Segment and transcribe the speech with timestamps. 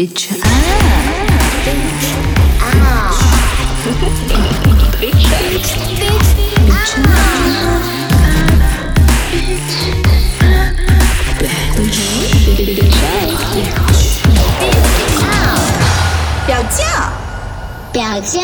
[0.00, 0.40] Bitch up，
[16.46, 16.80] 表酱，
[17.92, 18.40] 表酱。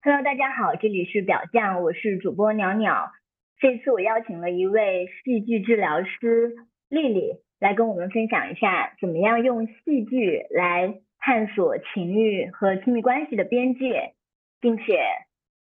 [0.00, 3.12] Hello，大家好，这里是表酱，我是主播鸟鸟。
[3.58, 6.54] 这次我邀请了一位戏剧治疗师
[6.88, 14.12] 丽丽来跟我们分享一下，怎么样用戏剧来探索情欲和亲密关系的边界，
[14.60, 15.00] 并且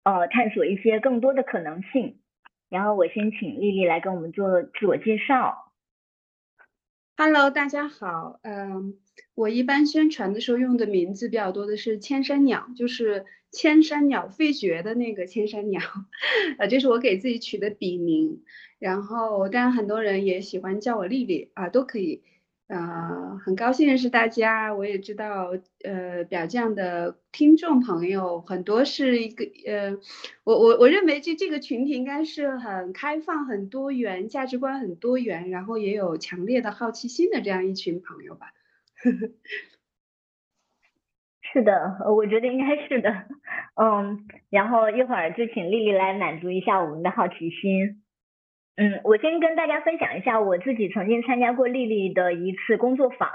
[0.05, 2.21] 呃探索一些更多的可能性。
[2.69, 5.73] 然后我先请丽丽来跟我们做自我介绍。
[7.17, 8.95] Hello，大家好，嗯，
[9.35, 15.81] 我一般宣传的时候用的名字比较多的是千山鸟，就是千山鸟飞绝的那个千山鸟，
[16.61, 18.45] 呃，这是我给自己取的笔名。
[18.81, 22.25] 然后当然很多人也喜欢叫我丽丽啊，都可以。
[22.69, 24.73] 呃，很高兴认识大家。
[24.75, 25.51] 我也知道，
[25.83, 29.99] 呃，表酱的听众朋友很多是一个，呃，
[30.45, 38.47] 我我我认为这这个群体应该是很开放、很多元、价值观很多元，然后也有强烈的好奇心的这样一群朋友吧。
[41.53, 43.11] 是的，我觉得应该是的。
[43.75, 48.00] 嗯，然后一会儿就请丽丽来满足一下我们的好奇心。
[48.81, 53.29] 嗯，我先跟大家分享一下我自己曾经参加过丽丽的一次工作坊，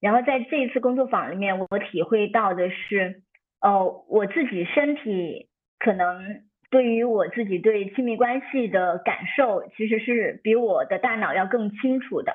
[0.00, 3.20] 然后在这一次工作坊里面，我体会到的是，
[3.60, 12.32] 呃，我自己身体可能对于我自己对亲密关系的感受，其实是比我的大脑要更清楚的，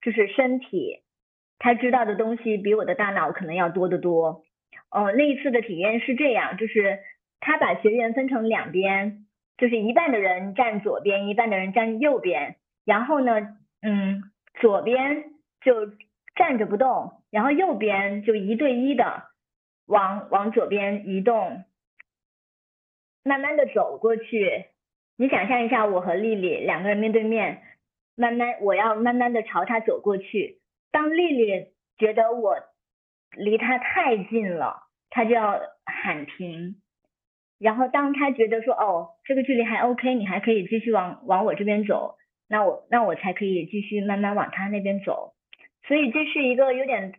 [0.00, 1.02] 就是身体
[1.60, 4.42] 他知道的东西比我的大脑可能要多得多。
[4.90, 6.98] 呃，那一次的体验是这样，就是
[7.38, 9.21] 他把学员分成两边。
[9.56, 14.22] 就是一半的人站左边，一半的人站右边，然后呢，嗯，
[14.60, 15.24] 左边
[15.60, 15.86] 就
[16.34, 19.24] 站着不动，然后右边就一对一的
[19.86, 21.64] 往往左边移动，
[23.22, 24.66] 慢慢的走过去。
[25.16, 27.62] 你想象一下，我和丽丽两个人面对面，
[28.16, 30.60] 慢慢我要慢慢的朝她走过去。
[30.90, 32.56] 当丽丽觉得我
[33.30, 36.81] 离她太近了，她就要喊停。
[37.62, 42.16] 然后当他觉得说哦这个距离还 OK，你还可以继续往往我这边走，
[42.48, 45.34] 那我那我才可以继续慢慢往他那边走。
[45.86, 47.14] 所以这是一个有点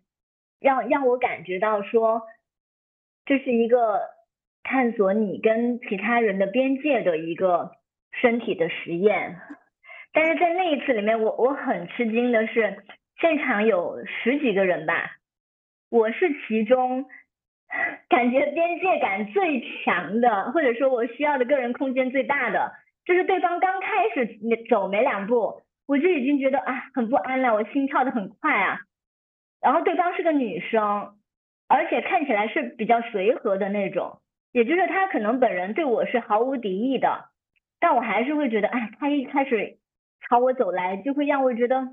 [0.59, 2.23] 让让我感觉到说，
[3.25, 4.01] 这是一个
[4.63, 7.71] 探索你跟其他人的边界的一个
[8.21, 9.37] 身体的实验。
[10.11, 12.83] 但是在那一次里面，我我很吃惊的是，
[13.21, 15.09] 现场有十几个人吧，
[15.89, 17.05] 我是其中。
[18.09, 22.71] 感觉边界感最强的，或者说我需要的个人空间最大的，
[23.05, 24.39] 就是对方刚开始
[24.69, 28.79] 走没两步，我就已经觉得啊很不安了，我心跳的很快啊。
[29.61, 31.15] 然后对方是个女生，
[31.67, 34.19] 而且看起来是比较随和的那种，
[34.51, 37.29] 也就是她可能本人对我是毫无敌意的，
[37.79, 39.77] 但我还是会觉得，哎，她一开始
[40.27, 41.87] 朝我走来，就会让我觉得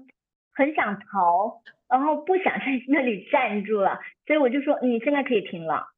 [0.61, 1.63] 很想逃。
[1.89, 5.89] 然后不想在那里站住了，所以我就说你现在可以停了。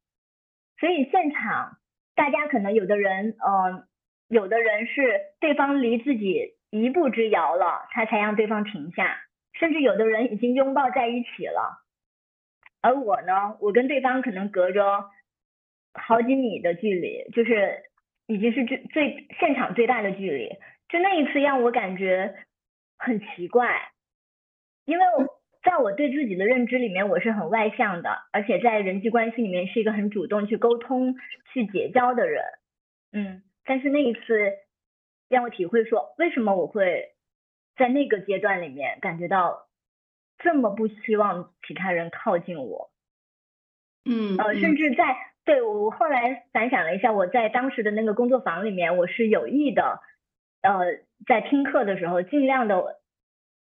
[0.79, 1.77] 所以现场
[2.15, 3.85] 大家可能有的人，嗯，
[4.27, 9.19] 有的人是对方离自己一步之遥了，他才让对方停下，
[9.53, 11.83] 甚至有的人已经拥抱在一起了。
[12.81, 15.05] 而我呢，我跟对方可能隔着
[15.93, 17.83] 好几米的距离，就是
[18.25, 20.49] 已经是最最现场最大的距离。
[20.89, 22.33] 就那一次让我感觉
[22.97, 23.92] 很奇怪，
[24.85, 25.43] 因为我。
[25.63, 31.15] 在我对自己的认知里面，我是很外向的，而且在人际关系里面是一个很主动去沟通、
[31.53, 32.43] 去结交的人。
[33.13, 34.19] 嗯，但是那一次
[35.29, 37.13] 让我体会说，为什么我会
[37.77, 39.69] 在那个阶段里面感觉到
[40.37, 42.91] 这么不希望其他人靠近我。
[44.03, 45.15] 嗯，呃，甚至在
[45.45, 50.01] 对我后来反想了一下，我在当时的那个工作坊里面，我是有意的，
[50.61, 52.97] 呃，在听课的时候尽量的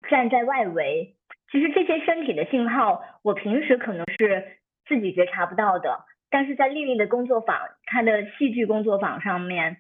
[0.09, 1.15] 站在外围。
[1.51, 9.77] 其实这些身体的信号，我平时可能是自己觉察不到的，但是在丽丽的工作坊，她的戏剧工作坊上面，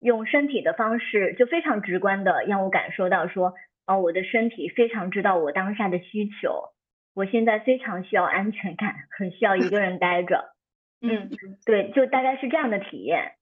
[0.00, 3.54] 用身体的方式，就非常直观的让我感受到说，
[3.86, 6.70] 哦，我的身体非常知道我当下的需求，
[7.14, 10.54] 我现在非常需要安全感，很需要一个人待着，
[11.02, 11.30] 嗯，
[11.64, 13.34] 对，就大概是这样的体验。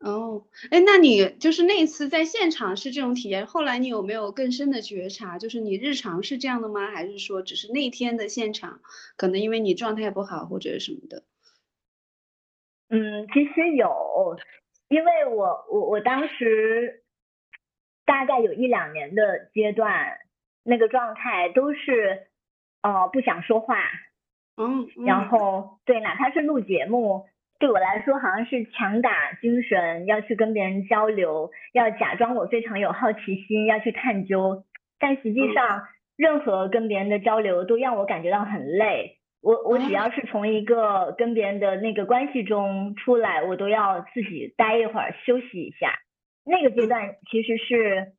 [0.00, 5.38] 哦，哎，那你就是那次在现场是这种体验，后来你有没有更深的觉察？
[5.38, 6.90] 就是你日常是这样的吗？
[6.92, 8.80] 还是说只是那天的现场，
[9.16, 11.24] 可能因为你状态不好或者什么的？
[12.90, 14.38] 嗯，其实有，
[14.88, 17.02] 因为我我我当时
[18.06, 20.20] 大概有一两年的阶段，
[20.62, 22.28] 那个状态都是
[22.82, 23.76] 呃不想说话，
[24.56, 27.26] 嗯，然后对，哪怕是录节目，
[27.58, 34.64] 对我来说好像是强打精神，要去跟别人交流，要假装我非常有好奇心，要去探究，
[34.98, 35.82] 但实际上
[36.16, 39.16] 任何跟别人的交流都让我感觉到很累。
[39.40, 45.92] 我我只要是从一个跟别人的那个关系中出来，我都要自己待一会儿休息一下。
[46.44, 48.12] 那个阶段其实是，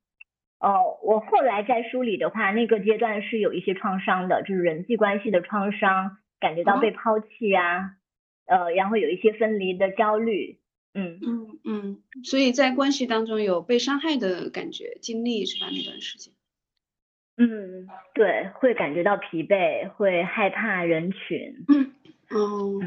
[0.60, 7.92] 哦，我后来在梳理的话，那个阶段是有一些创伤的，就是人际关系的创伤，感觉到被抛弃啊，
[8.50, 10.57] 呃，然后有一些分离的焦虑，
[10.94, 15.69] 嗯嗯嗯，所以在关系当中有被伤害的感觉经历是吧？
[15.72, 16.34] 那段时间。
[17.38, 21.63] 嗯，对，会感觉到疲惫，会害怕人群。
[21.69, 21.94] 嗯，
[22.31, 22.81] 哦，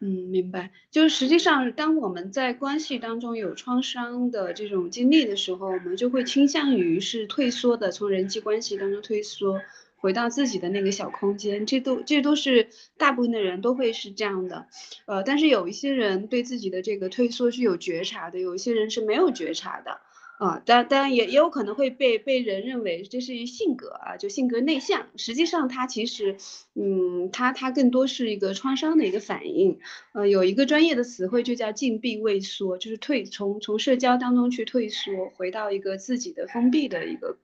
[0.00, 0.70] 嗯，明白。
[0.92, 9.60] 就是实际上，当我们在关系当中有创伤的这种经历的时候，我们就会倾向于是退缩的，从人际关系当中退缩，
[9.98, 11.66] 回到自己的那个小空间。
[11.66, 14.66] 这都这都是大部分的人都会是这样的。
[15.06, 20.00] 呃，但是有一些人对自己的这个退缩是有觉察的，有一些人是没有觉察的。
[20.38, 25.08] 啊，当当然也也有可能会被被人认为这是性格啊，就性格内向。
[25.16, 26.36] 实际上，他其实，
[26.74, 29.80] 嗯，他他更多是一个创伤的一个反应。
[30.14, 37.36] 呃，有一个专业的词汇就叫禁闭畏缩，就是退从从社交当中去退缩，回到一个自己的封闭的一个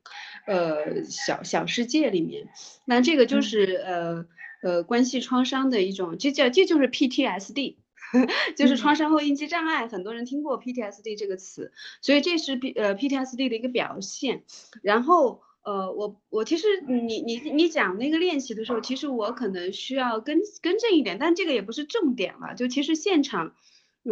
[0.47, 2.47] 呃小小世界里面。
[2.85, 4.25] 那这个就是呃
[4.63, 7.75] 呃关系创伤的一种，这叫这就是 PTSD。
[8.57, 14.45] 就是创伤后应激障碍，很多人听过 PTSD 这个词，所以这是 P 呃 PTSD 的一个表现。
[14.83, 22.55] 然后呃，我我其实你你你讲那个练习的时候，其实我可能需要更更正一点，但这个也不是重点了。
[22.55, 23.55] 就其实现场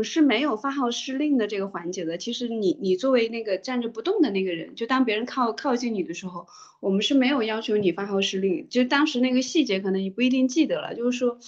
[0.03, 2.19] 是没有发号施令的这个环节的。
[2.19, 6.47] 其实你你作为那个站着不动的那个人，就当别人靠靠近你的时候，
[6.81, 8.67] 我们是没有要求你发号施令。
[8.69, 11.39] 就当时那个细节可能你不一定记得了，就是说。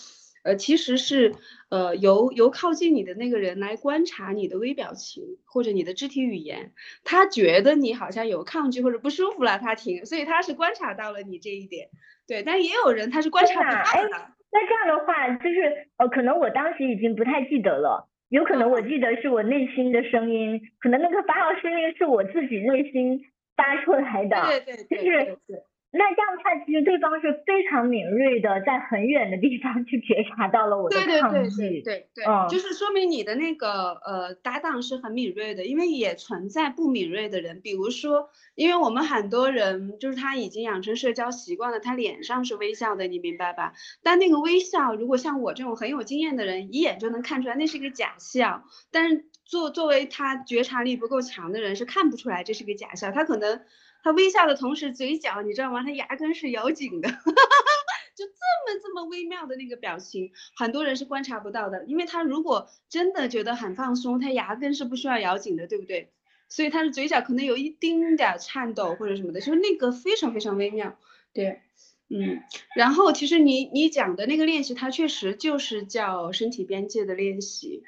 [0.44, 1.34] 呃，其实是，
[1.70, 11.88] 呃，由由靠近你的那个人来观察你的微表情或者你的肢体语言，他觉得你好像有抗拒或者不舒服了，他停，所以他是观察到了你这一点，
[12.28, 12.42] 对。
[12.42, 14.26] 但也有人他是观察不到的。
[14.52, 23.22] 那这样的话，就是呃，可能我当时已经不太记得了，有可能我记得是我内心的声音，可能那个发号施令是我自己内心
[23.56, 25.64] 发出来的，对对对，就是。
[25.96, 31.10] 那这样看，其实对方是非常敏锐的，在很远的地方去觉察到了我的抗拒。
[31.12, 43.74] 对对对对对，嗯，就是说明你的那个呃搭档是很敏锐的，因为也存在不敏锐的人，比如说，因为我们很多人就是他已经养成社交习惯了，他脸上是微笑的，你明白吧？
[44.02, 48.64] 但那个微笑，如果像我这种很有经验的人，一眼就能看出来那是一个假笑。
[48.90, 53.60] 但是作作为他觉察力不够强的人，是看不出来这是个假笑，他可能。
[54.04, 55.82] 他微笑的同时，嘴角你知道吗？
[55.82, 57.08] 他牙根是咬紧的，
[58.14, 61.84] 就这么这么微妙的那个表情，很多人是观察不到的。
[61.86, 66.12] 因为他如果真的觉得很放松，他牙根是不需要咬紧的，对不对？
[66.50, 70.96] 所以他的嘴角可能有一丁点颤抖或者什么的，就是那个非常非常微妙。
[71.32, 71.62] 对，
[72.10, 72.42] 嗯。
[72.76, 77.82] 然后其实你你讲的那个练习，它确实就是叫身体边界的练习。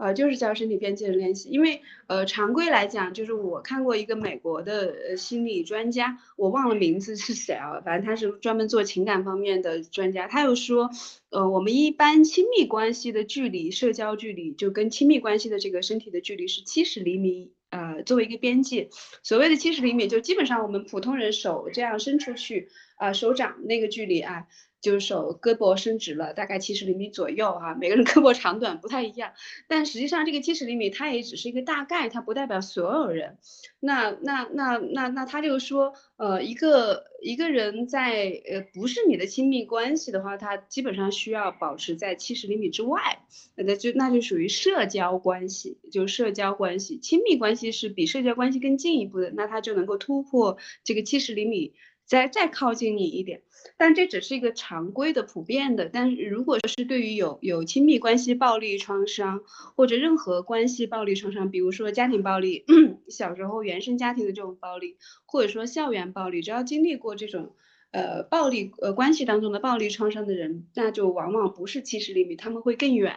[0.00, 10.88] 呃，就是叫身体边界的练习，因为呃，常规来讲，就是我看过一个美国的心理专家，我忘了名字是谁啊，反正他是专门做情感方面的专家，他又说，
[11.28, 18.88] 呃，我们一般亲密关系的距离，社交距离，就跟亲密关系的这个身体的距离是七十厘米，呃，作为一个边界，
[19.22, 24.46] 所谓的七十厘米，就基本上我们普通人手这样伸出去，啊，手掌那个距离啊。
[24.80, 29.32] 就是手胳膊伸直了，大概七十厘米左右哈，每个人 胳膊长短不太一样，
[29.68, 33.38] 但实际上这个七十厘米它也只是一个大概，它不代表所有人。
[33.78, 43.20] 那那那那那他就说，呃，一个一个人在呃不是你的亲密关系的话，他基本上需要保持在七十厘米之外，
[43.56, 51.72] 那就那就属于社交关系，就社交关系，亲密关系是比社交关系更进一步的，那他就能够突破这个七十厘米。
[52.10, 53.42] 再再靠近你一点，
[53.76, 55.88] 但这只是一个常规的、普遍的。
[55.88, 59.42] 但是如果是对于有有亲密关系暴力创伤，
[59.76, 62.64] 或者任何关系暴力创伤，比如说家庭暴力，
[63.08, 67.54] 小时候原生家庭的这种暴力，或者说校园暴力，只要经历过这种
[67.92, 73.16] 呃暴力呃关系当中的暴力创伤的人，那就往往不是七十厘米，他们会更远。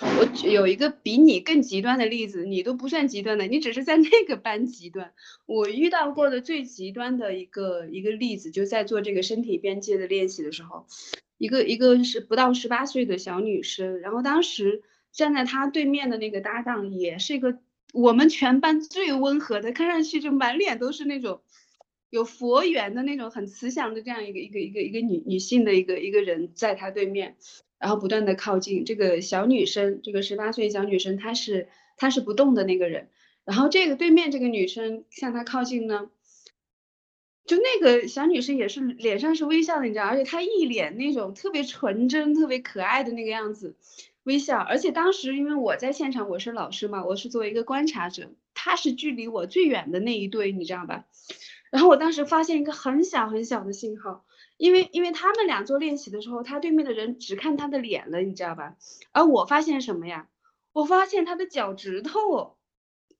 [0.00, 5.12] 我有一个比你更极端的例子，你都不算极端的，你只是在那个班极端。
[5.46, 10.86] 我遇到过的最极端的一个一个例子，就在做这个身体边界的练习的时候，
[11.38, 17.58] 一个一个是不到十八岁的小女生，然后当时站在她对面的那个搭档也是一个
[17.92, 21.42] 我们全班最温和的，看上去就满脸都是那种
[22.08, 27.36] 有佛缘的那种很慈祥的这样一个一个一个一个女女性的一个一个人在他对面，
[27.82, 33.08] 然后不断的靠近这个小女生，这个十八岁小女生她是她是不动的那个人，
[33.44, 36.08] 然后这个对面这个女生向她靠近呢。
[37.44, 43.74] 就那个小女生也是脸上是微笑的，你知道，而且她一脸那种特别纯真、特别可爱的那个样子，
[44.22, 44.58] 微笑。
[44.60, 51.04] 而且当时因为我在现场，我是老师嘛，我是作为一个观察者，她是距离我最远的那一对，你知道吧？
[51.72, 54.24] 然后我当时发现一个很小很小的信号，
[54.62, 58.76] 因为因为他们俩做练习的时候，他对面的人只看他的脸了，你知道吧？
[59.10, 60.28] 而我发现什么呀？
[60.72, 62.58] 我发现他的脚趾头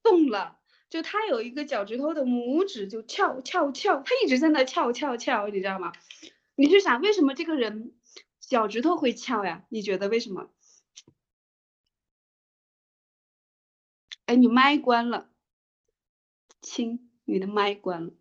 [0.05, 0.61] 动了。
[0.89, 5.93] 就他有一个脚趾头的拇指就翘翘翘，他一直在那翘翘翘，你知道吗？
[6.55, 7.93] 你是想为什么这个人
[8.39, 9.65] 脚趾头会翘呀？
[9.69, 10.49] 你觉得为什么？
[14.27, 15.29] 哎，你麦关了，
[16.61, 18.13] 亲，你的麦关了。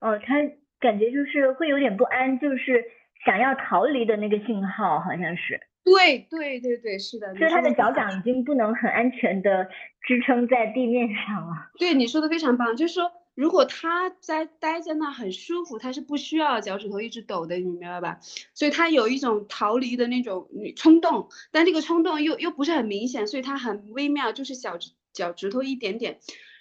[0.00, 0.34] 哦，他
[0.80, 2.84] 感觉就是会有点不安，就是
[3.24, 5.60] 想要逃离的那个信号，好像是。
[5.82, 9.68] 对对对对，是的，就是他的脚掌已经不能很安全的
[10.06, 11.70] 支撑在地面上了。
[11.78, 18.18] 对，你说的非常棒，就是说，如果他在待在那很舒服，他是不需要脚趾头一直抖的，你明白吧？
[18.54, 24.76] 所以他有一种逃离的那种冲动，但这个冲动又又不是很明显，所以他很微妙，就是小
[25.14, 26.18] 脚趾头一点点。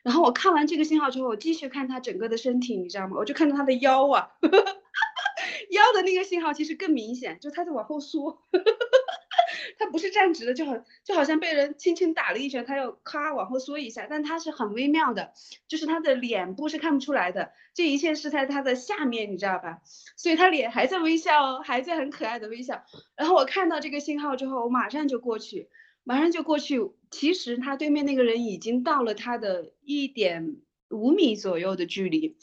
[0.10, 3.16] 然后我看完这个信号之后，我继续看他整个的身体，你知道吗？
[3.20, 4.32] 我就看到他的腰啊，
[5.70, 8.42] 腰的那个信号其实更明显，就他在往后缩。
[9.78, 15.32] 他不是站直的，就好就好像被人轻轻打了一拳，他又咔往后缩一下，但他是很微妙的，
[15.68, 19.82] 就是他的脸部是看不出来的，这一切是在他的下面，你知道吧？
[20.18, 22.84] 所以他脸还在微笑哦，还在很可爱的微笑。
[23.16, 25.70] 然后我看到这个信号之后，我马上就过去，
[26.04, 26.80] 马上就过去。
[27.12, 30.58] 其实他对面那个人已经到了他的一点
[30.90, 32.38] 五米左右的距离。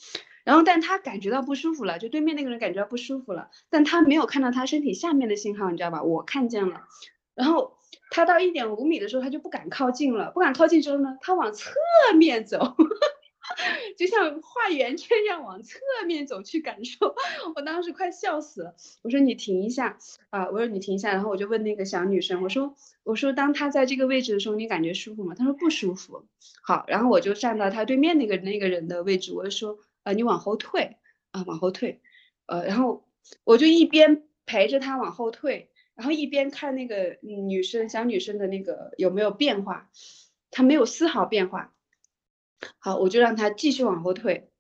[0.44, 6.04] 然后，但他感觉到不舒服了，就对面那个人感觉到不舒服了，但他没有看到他身体下面的信号，你知道吧？
[6.04, 6.82] 我看见了。
[7.34, 7.76] 然后
[8.12, 10.30] 他到一点五米的时候，他就不敢靠近了。
[10.30, 11.72] 不敢靠近之后呢，他往侧
[12.16, 12.76] 面走，
[13.96, 17.14] 就像画圆圈一样往侧面走去感受。
[17.54, 18.74] 我当时快笑死了。
[19.02, 19.98] 我说你停一下
[20.30, 20.48] 啊！
[20.50, 21.12] 我说你停一下。
[21.12, 25.34] 然后我就问那个小女生，我说我说当她在这个位置的时候，你感觉舒服吗？
[25.34, 26.26] 她说不舒服。
[26.62, 29.78] 好，然后我就站到她对面那个那个人的位置，我就说。
[30.02, 30.98] 啊，你往后退
[31.32, 32.00] 啊，往后退，
[32.46, 33.04] 呃，然后
[33.42, 39.90] 我就一边陪着她往后退，然后一边看那个女生小女生的那个有没有变化，
[40.52, 41.74] 她没有丝毫变化。
[42.78, 44.50] 好，我就让他继续往后退。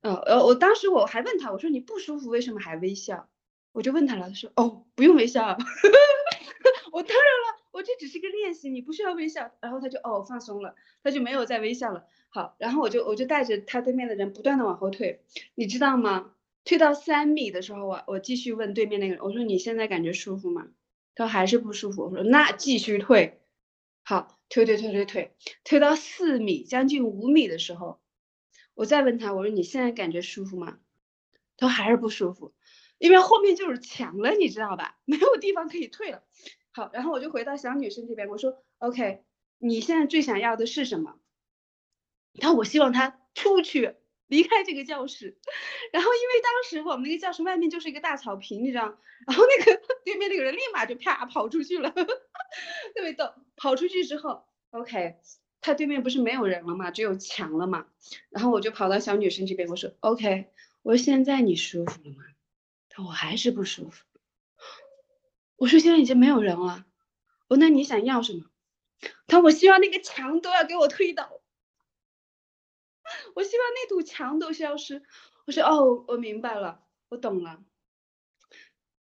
[0.00, 3.28] 呃呃，我当时我还问他，我说你不舒服，为什么还微笑？
[3.72, 5.56] 我就问他了，他说哦，不用微笑。
[6.92, 9.50] 我当然了，我这只是个练习，你不需要微笑。
[9.60, 12.04] 然后他就哦放松了，他就没有再微笑了。
[12.28, 15.22] 好，然后我就我就带着他对面的人不断的往后退，
[15.54, 16.32] 你知道吗？
[16.64, 20.68] 退到三米的时候，我我继续问对面那个人，我说你现在感觉舒服吗？
[21.14, 22.02] 他说还是不舒服。
[22.02, 23.40] 我说那继续退。
[24.04, 28.02] 好，推推推推推，推到四米将近五米的时候，
[28.74, 30.78] 我再问他，我说你现在感觉舒服吗？
[31.56, 32.52] 他说还是不舒服，
[32.98, 34.98] 因为后面就是墙了，你知道吧？
[35.06, 36.22] 没有地方可以退了。
[36.70, 39.24] 好，然后我就回到小女生这边，我说 OK，
[39.56, 41.18] 你现在最想要的是什么？
[42.38, 43.96] 他我希望他出去
[44.32, 45.36] 离开这个教室，
[45.92, 48.96] 然后因为当时我们那个教室外面就是一个大草坪，你知道，
[49.28, 53.30] 然后那个对面那个人立马就啪跑出去了， 特别逗。
[53.56, 55.16] 跑出去之后，OK，
[55.60, 57.86] 他对面不是没有人了嘛，只有墙了嘛。
[58.30, 60.46] 然后我就跑到小女生这边，我说 OK，
[60.80, 62.24] 我说现在你舒服了吗？
[62.88, 64.06] 他我还是不舒服。
[65.56, 66.86] 我说现在已经没有人了，
[67.48, 68.46] 我说那你想要什么？
[69.26, 71.41] 他说我希望那个墙都要给我推倒。
[73.34, 75.02] 我希望那堵墙都消失。
[75.46, 77.62] 我说哦，我明白了，我懂了。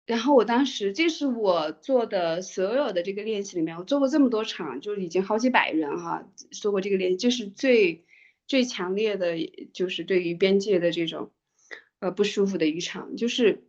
[0.07, 8.07] 然后我当时，这是我做的所有的这个练习里面，我做过这么多场，就已经好几百人哈做过这个练习，这是最
[8.47, 9.37] 最强烈的，
[9.73, 11.31] 就是对于边界的这种
[12.01, 13.68] 呃不舒服的一场，就是。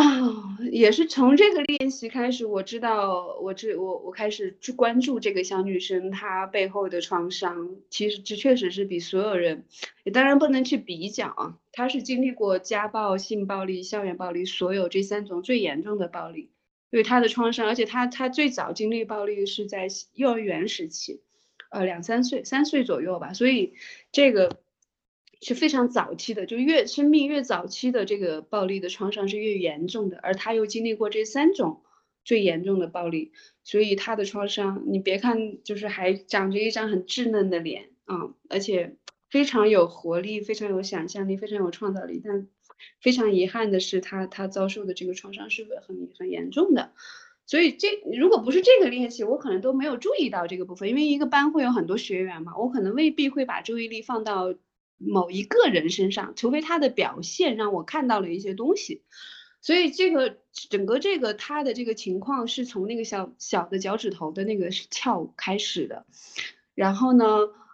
[0.00, 7.76] 啊，也是从这个练习开始，我知道，我这我我开始去关注这个小女生她背后的创伤。
[7.90, 9.66] 其实这确实是比所有人，
[10.04, 11.58] 也当然不能去比较啊。
[11.72, 16.48] 她是经历过家暴、性暴力、校园暴力，所有这三种最严重的暴力，
[16.90, 17.66] 对她的创伤。
[17.66, 21.20] 而且她她最早经历暴力是在幼儿园时期，
[21.70, 23.34] 呃，两三岁、三岁左右吧。
[23.34, 23.74] 所以
[24.12, 24.60] 这个。
[25.40, 31.82] 是非常早期的，就越生命越早期的这个暴力的创伤是越严重的，而他又经历过这三种
[32.24, 33.32] 最严重的暴力，
[33.64, 38.96] 所以他的创伤，你别看就是还长着一张很稚嫩的脸啊，而且
[39.30, 42.20] 非常有活力，非常有想象力，非常有创造力。
[42.22, 42.46] 但
[43.00, 46.92] 非常遗憾的是，他他遭受的这个创伤是很很严重的。
[47.46, 50.88] 所以这如果不是这个练习，我可能都没有注意到这个部分。
[50.88, 54.54] 因为一个班会有很多学员嘛，我可能未必会把注意力放到
[55.00, 59.02] 某一个人身上，除非他的表现让我看到了一些东西。
[59.60, 66.06] 所以这个整个这个他的这个情况是从那个小小的脚趾头的那个翘开始的，
[66.74, 67.24] 然后呢？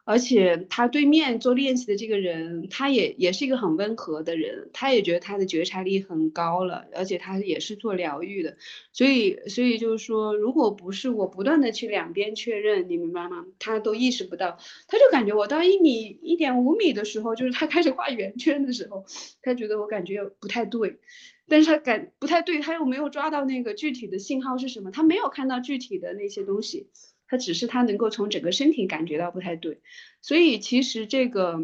[0.06, 8.56] 而且他对面做练习的这个人，他也也是一个很温和的人，他也觉得他的觉察力很高了，而且他也是做疗愈的，
[8.92, 13.44] 所以所以就是说，如果不是我不断的去两边确认，你明白吗？
[13.58, 19.04] 他都意识不到，他就感觉我到一米一点五米的时候，就是他开始画圆圈的时候，
[19.42, 21.00] 他觉得我感觉不太对，
[21.48, 26.86] 但是他感不太对，他又没有抓到那个具体的信号是什么，他没有看到具体的那些东西。
[27.28, 29.80] 他只是他能够从整个身体感觉到不太对，
[30.22, 31.58] 所以其实这个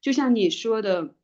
[0.00, 1.14] 就像你说的，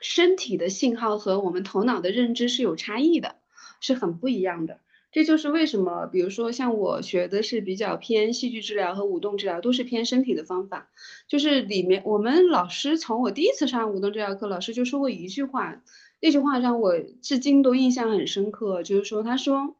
[0.00, 3.36] 身体的信号和我们头脑的认知是有差异的，
[3.80, 4.80] 是很不一样的。
[5.12, 10.90] 这就是为什么，比如说像我学的是比较偏戏剧治疗和舞动治疗，都是偏身体的方法。
[11.28, 15.82] 就是里面我们老师从我第一次上舞动治疗课，老师就说过一句话，
[16.18, 19.76] 那句话让我至今都印象很深刻，就是说他说，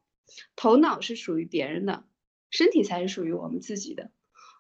[0.55, 2.05] 头脑是属于别人的。
[2.53, 4.13] 身体才是属于我们自己的，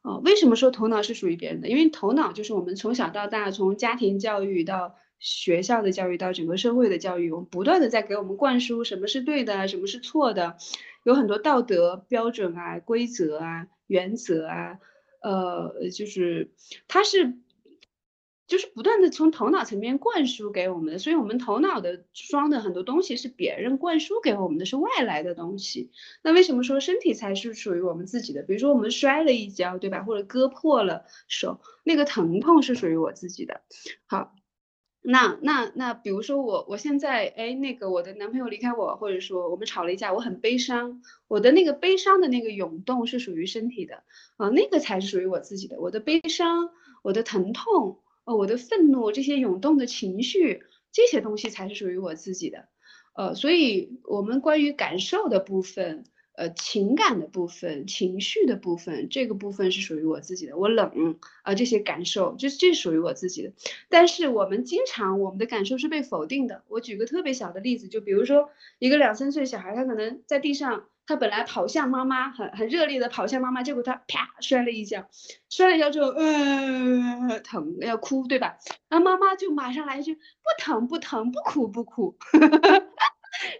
[0.02, 1.68] 哦，为什么说头脑是属于别人的？
[1.68, 10.56] 因为头脑就是我们从小到大，从家庭教育到学校的教育到整个社会的教育，我们不断的在给我们灌输什么是对的，什么是错的，
[11.04, 14.78] 有很多道德标准啊、规则啊、原则啊，
[15.22, 16.50] 呃，就是
[16.88, 17.38] 它是。
[18.52, 25.90] 就是不断的从头脑层面灌输给我们的，所以我们头脑的装的很多东西是别人灌输给我们的是外来的东西。
[26.22, 28.42] 那为什么说身体才是属于我们自己的？
[28.42, 30.02] 比如说我们摔了一跤，对吧？
[30.02, 33.62] 或者割破了手，那个疼痛是属于我自己的。
[34.04, 34.34] 好，
[35.00, 44.02] 那那那比如说我我现在哎那个我的男朋友离开我，或者说我们吵了一架，我很悲伤，我的那个悲伤的那个涌动是属于身体的
[44.36, 45.80] 啊，那个才是属于我自己的。
[45.80, 46.68] 我的悲伤，
[47.02, 48.00] 我的疼痛。
[48.24, 52.68] 呃，我的愤怒，这些涌动的情绪，这些东西才是属于我自己的。
[53.14, 56.04] 呃，所以我们关于感受的部分，
[56.34, 60.56] 呃，情感的部分，情绪的部分，这个部分是属于我自己的。
[60.56, 63.52] 我冷啊，这些感受，这这属于我自己的。
[63.88, 66.64] 但是我们经常，我们的感受是被否定的。
[66.68, 70.84] 我举个特别小的例子，就比如说一个两三岁小孩，他可能在地上。
[71.06, 75.08] 他本来跑向妈妈，很很热烈的跑向妈妈，结果他啪摔了一跤，
[75.50, 78.56] 摔了一跤之后，呃，疼要哭，对吧？
[78.88, 80.20] 然后妈妈就马上来一句：不
[80.58, 82.16] 疼不疼，不哭不哭。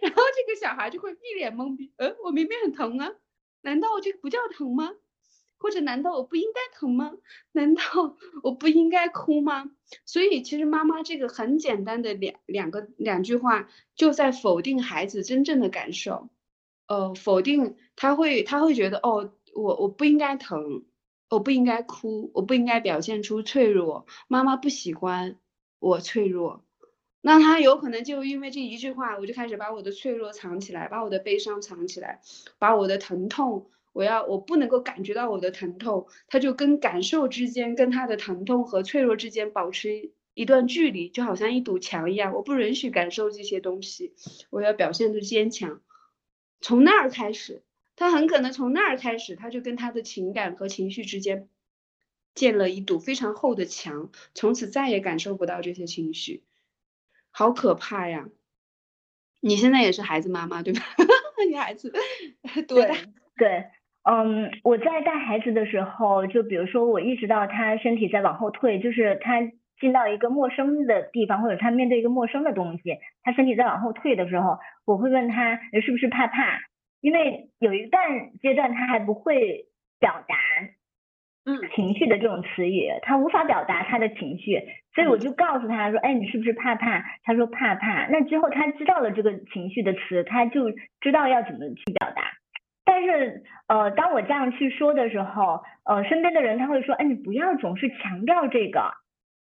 [0.01, 3.11] 然后这个小孩就会一脸懵逼，呃，我明明很疼啊，
[3.61, 4.91] 难道这个不叫疼吗？
[5.57, 7.13] 或者难道我不应该疼吗？
[7.51, 7.81] 难道
[8.43, 9.71] 我不应该哭吗？
[10.05, 16.29] 所以其实妈妈这个很简单的两两个两句话，就在否定孩子真正的感受。
[16.93, 20.83] 呃，否定他会，他会觉得哦，我我不应该疼，
[21.27, 24.05] 我不应该哭，我不应该表现出脆弱。
[24.27, 25.37] 妈妈不喜欢
[25.79, 26.63] 我脆弱，
[27.19, 32.21] 那他有可能就因为这一句话，我就开始把我的脆弱藏起来，把我的悲伤藏起来，
[32.59, 44.13] 把我的疼痛，我要我不能够感觉到我的疼痛，他就跟感受之间，跟他的疼痛和脆弱之间保持一段距离，就好像一堵墙一样，我不允许感受这些东西，
[44.51, 45.81] 我要表现出坚强。
[46.63, 47.61] 从那儿开始，
[47.95, 51.47] 他很可能从那儿开始，他就跟他的情感和情绪之间
[52.33, 56.41] 建了一堵非常厚的墙，从此再也感受不到这些情绪，
[57.29, 58.27] 好可怕呀！
[59.41, 60.81] 你现在也是孩子妈妈对吧？
[61.49, 61.93] 你孩子
[62.65, 62.95] 多大？
[63.35, 63.65] 对，
[64.03, 69.51] 嗯，我在带孩子的时候，就比如说我意识到他身体在往后退，就是他
[69.83, 74.57] 进到一个陌生的地方，或者他面对一个陌生的东西，他身体在往后退的时候。
[74.85, 76.59] 我会问他是不是怕怕，
[77.01, 78.01] 因为有一段
[78.41, 79.65] 阶段他还不会
[79.99, 80.35] 表达，
[81.45, 84.61] 嗯，情绪的这种词语，他无法表达他的情绪，
[84.95, 87.03] 所以我就告诉他说，哎，你是不是怕怕？
[87.23, 88.07] 他说怕怕。
[88.07, 92.23] 那之后他知道了这个情绪的词，他就知道要怎么去表达。
[92.85, 98.91] 但是呃，当我这样去说的时候，呃，身边的人他会说，哎，你不要总是强调这个，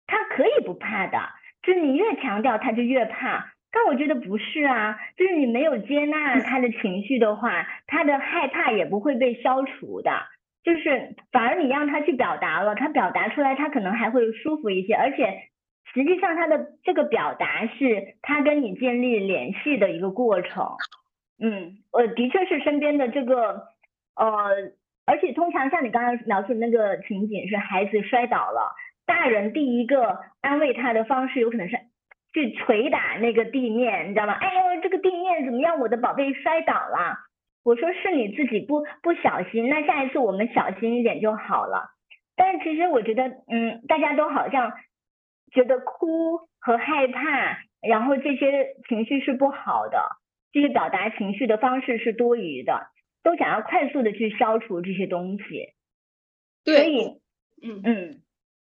[0.08, 1.18] 他可以不怕的，
[1.64, 3.52] 就是你越强调他就越怕。
[3.72, 10.12] 但我觉得不是啊，就是你没有接纳他的情绪的话，他的害怕也不会被消除的，
[10.64, 15.50] 就是反而你让他去表达了，他表达出来，他可能还会舒服一些，而且
[15.94, 20.66] 实际上他的这个表达是他跟你建立联系的一个过程。
[21.38, 23.68] 嗯，我的确是身边的这个，
[24.16, 24.72] 呃，
[25.06, 28.74] 而且通常像你刚刚描述的那个情景是孩子摔倒了。
[29.06, 31.78] 大人第一个安慰他的方式有可能是
[32.34, 34.34] 去捶打那个地面，你知道吗？
[34.34, 35.80] 哎呦，这个地面怎么样？
[35.80, 37.18] 我的宝贝摔倒了。
[37.64, 41.90] 我说是你自己不不小心，那下一次我们小心一点就好了。
[42.36, 44.74] 但是其实我觉得，嗯，大家都好像
[45.52, 49.98] 觉得哭和害怕，然后这些情绪是不好的，
[50.52, 52.88] 这些表达情绪的方式是多余的，
[53.24, 55.70] 都想要快速的去消除这些东西。
[56.64, 57.22] 对，所以，
[57.64, 58.22] 嗯嗯，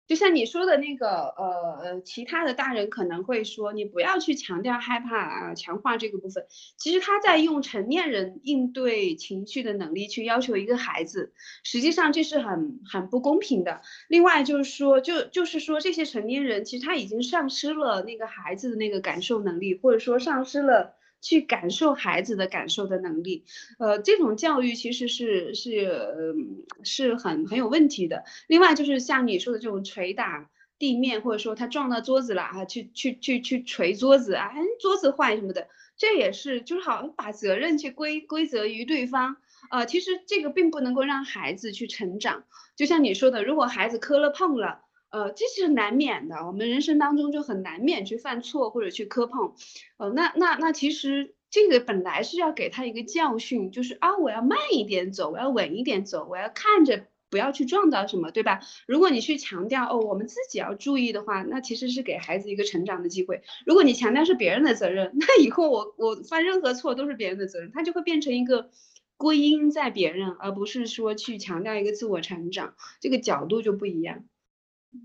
[0.08, 6.46] 就像你说的那个，呃呃，其他的大人可能会说，你不要去强调害怕啊，强化这个部分。
[6.78, 13.82] 其实他在用成年人应对情绪的能力去要求一个孩子，实际上这是很很不公平的。
[14.08, 20.94] 另外就是说，就就是说这些成年人其实他已经丧失了那个孩子的那个感受能力，或者说丧失了。
[21.22, 23.46] 去感受孩子的感受的能力，
[23.80, 26.36] 呃，这种教育其实是是
[26.84, 28.24] 是很很有问题的。
[28.48, 39.38] 另外就是像你说的这种捶打地面，或者说他撞到桌子了啊，去去去去捶桌子啊，桌子坏什么的，这也是就是好像把责任去归归责于对方
[39.70, 39.86] 啊。
[39.86, 42.44] 其实这个并不能够让孩子去成长。
[42.76, 44.85] 就像你说的，如果孩子磕了碰了。
[45.16, 49.54] 呃，这是难免的，我们人生当中就很难免去犯错或者去磕碰，
[49.96, 58.60] 呃，那那那其实这个本来是要给他一个教训，就是啊，我要慢一点走，我要稳一点走，我要看着不要去撞到什么，对吧？
[58.88, 63.42] 如果你去强调哦，我们自己要注意的话，那其实是给孩子一个成长的机会。
[63.66, 68.70] 如果你强调是别人的责任， 那以后我我犯任何错都是别人的责任，他就会变成一个
[69.16, 74.26] 归因在别人，而不是说去强调一个自我成长，这个角度就不一样。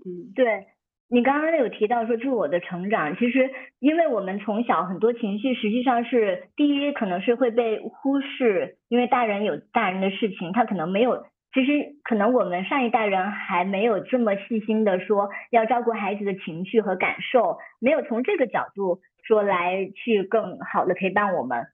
[0.05, 0.65] 嗯，对
[1.09, 3.49] 你刚刚有提到说自我的成长，其实
[3.79, 21.65] 因为我们从小很多情绪实际上是第一可能是会被忽视，因为大人有大人的事情，他可能没有，其实可能我们上一代人还没有这么细心的说要照顾孩子的情绪和感受，没有从这个角度说来去更好的陪伴我们。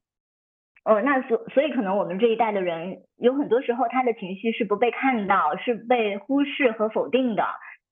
[0.83, 7.43] 哦，那所所以可能我们这一代的人有很多时候他的情绪是不被看到，是被忽视和否定的。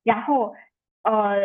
[0.05, 0.55] 然后，
[1.03, 1.37] 呃，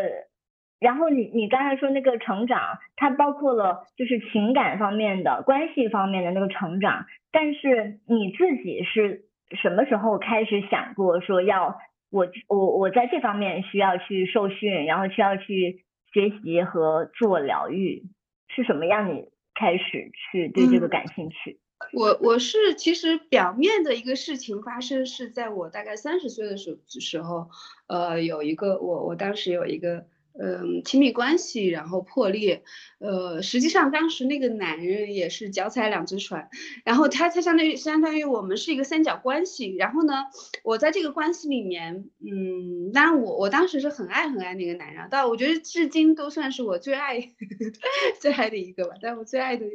[0.78, 7.06] 然后你你刚才说那个成长，它包括了就是情感方面的、关系方面的那个成长。
[7.32, 9.24] 但是你自己是
[9.60, 11.78] 什么时候开始想过说要
[12.10, 18.04] 我我我在这方面需要去受训，然后需要去学习和自我疗愈？
[18.48, 21.60] 是什么让你开始去对这个感兴趣？
[21.92, 27.48] 我我是其实表面的一个事情发生是在我大概三十岁的时时候，
[27.86, 30.06] 呃，有一个我我当时有一个。
[30.38, 32.62] 嗯，亲密关系然后破裂，
[32.98, 36.48] 呃，实际上当时那个男人也是脚踩两只船，
[36.84, 40.24] 然后他他相当于相当于我们是一个三角关系，然后呢，
[40.62, 47.32] 我在这个关系里面，嗯，当然我我当时是很爱很爱那个男人，但我觉得至今都算是我最爱
[48.20, 49.66] 最爱的一个吧，但我最爱的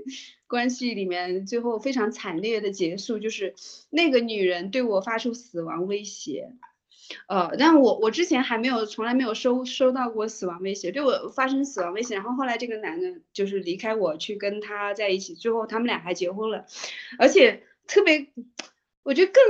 [0.47, 3.55] 关系里面，最后非常惨烈的结束就是
[3.89, 6.53] 那个女人对我发出死亡威胁。
[7.27, 12.15] 呃，但我我之前还没有，从来没有收收到过死亡威胁，对我发生死亡威胁。
[12.15, 16.65] 然后后来这个男的就是离开我去跟他在一起，最后他们俩还结婚了，
[17.19, 18.27] 而且特别，
[19.03, 19.43] 我觉得更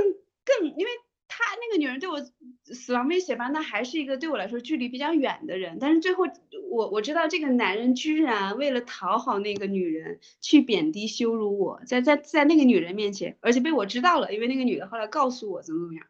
[0.44, 0.90] 更，因为
[1.28, 2.20] 他那个女人对我
[2.64, 5.78] 死亡威胁吧，那还是一个对我来说距离比较远的人。
[5.80, 6.24] 但是最后
[6.70, 16.04] 我我知道这个男人居然为了讨好那个女人去贬低羞辱我，在在在那个女人面前，而且被我知道了，因为那个女的后来告诉我怎么怎么样。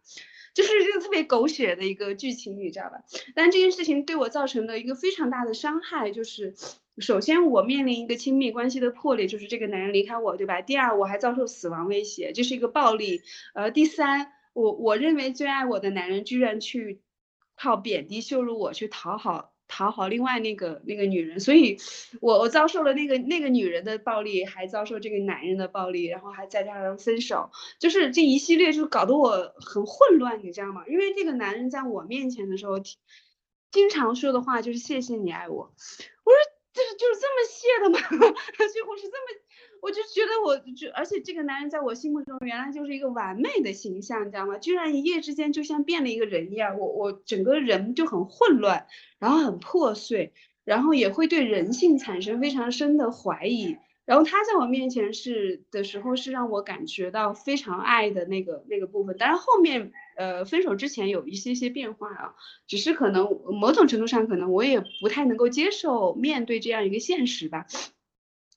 [0.56, 3.02] 就是这个特别狗血的一个剧情，你知道吧？
[3.34, 6.54] 但这件事情对我造成的一个非常大的伤害，就是
[6.96, 10.62] 首先我面临一个亲密关系的破裂，就是这个男人离开我，对吧？
[10.62, 13.20] 第二，我还遭受死亡威胁，这是一个暴力。
[13.54, 17.02] 呃，第三，我我认为最爱我的男人居然去
[17.54, 19.52] 靠贬低羞辱我去讨好。
[19.68, 21.78] 讨好另外那个那个女人，所以，
[22.20, 30.84] 我我遭受了那个那个女人的暴力，还遭受这个男人的暴力，然后还再加上分手，就是这一系列就搞得我很混乱，你知道吗？
[30.86, 32.80] 因为这个男人在我面前的时候，
[33.72, 35.72] 经常说的话就是谢谢你爱我，
[36.76, 37.98] 就是就是这么谢的吗？
[38.72, 39.40] 最后是这么。
[39.82, 44.58] 我就觉得，我就而且这个男人在我心目中原来就是一个完美的形象，你知道吗？
[44.58, 48.86] 居然一夜之间就像变了一个人一样，我我整个人就很混乱，
[49.18, 50.32] 然后很破碎，
[50.64, 53.76] 然后也会对人性产生非常深的怀疑。
[54.04, 59.16] 然后他在我面前是的时候，是让我感觉到非常爱的那个那个部分。
[59.18, 62.34] 当然后面呃分手之前有一些些变化啊，
[62.66, 63.28] 只是可能
[63.60, 67.66] 某种程度上可能我也不太能够接受面对这样一个现实吧。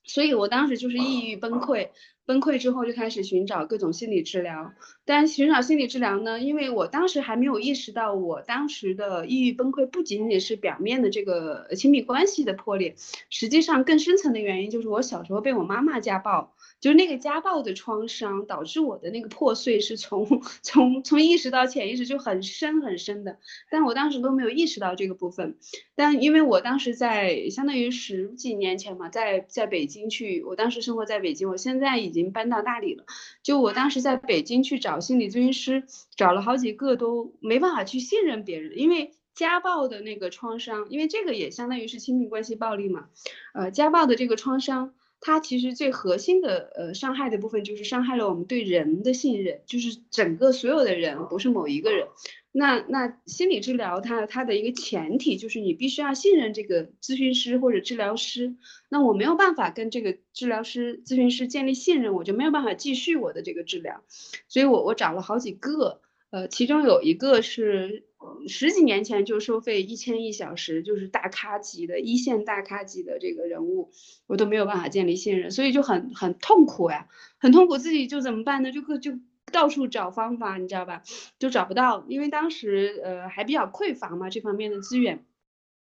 [0.02, 1.90] 所以我当时就是抑郁崩溃，
[2.26, 4.72] 崩溃之后就开始寻找各种心理治疗。
[5.04, 12.96] 但寻找心理治疗呢，因为我当时还没有意识到，我当时的抑郁崩溃不仅仅是表面的这个亲密关系的破裂，
[13.28, 16.56] 实际上更深层的原因就是我小时候被我妈妈家暴。
[16.80, 23.38] 就是那个家暴的创伤导致我的那个破碎，是从从从意识到潜意识就很深很深的，
[23.70, 25.58] 但我当时都没有意识到这个部分。
[25.94, 33.04] 但因为我当时在相当于十几年前嘛，在在北京去，我当时生活在北京，我现在已经搬到大理了。
[33.42, 35.84] 就我当时在北京去找心理咨询师，
[36.16, 43.08] 找了好几个都没办法去信任别人，因为家暴的那个创伤，因为这个也相当于是亲密关系暴力嘛，
[43.52, 44.94] 呃，家暴的这个创伤。
[45.20, 52.08] 它其实最核心的呃伤害的部分就是伤害了我们对人的信任，就是整个所有的人不是某一个人。
[52.52, 58.56] 那那心理治疗它它的一个前提就是你必须要信任这个咨询师或者治疗师。
[58.88, 64.02] 那我没有办法跟这个治疗师咨询师建立信任，我就没有办法继续我的这个治疗。
[64.48, 66.00] 所以我我找了好几个，
[66.30, 68.06] 呃，其中有一个是。
[68.48, 73.92] 十几年前就收费一千一小时，就是大咖级的一线大咖级的这个人物，
[74.26, 77.78] 我都没有办法建立信任，所以就很很痛苦呀，很痛苦。
[77.78, 78.72] 自己就怎么办呢？
[78.72, 79.18] 就就
[79.50, 81.02] 到处找方法，你知道吧？
[81.38, 85.24] 就找不到，因为当时呃还比较匮乏嘛这方面的资源，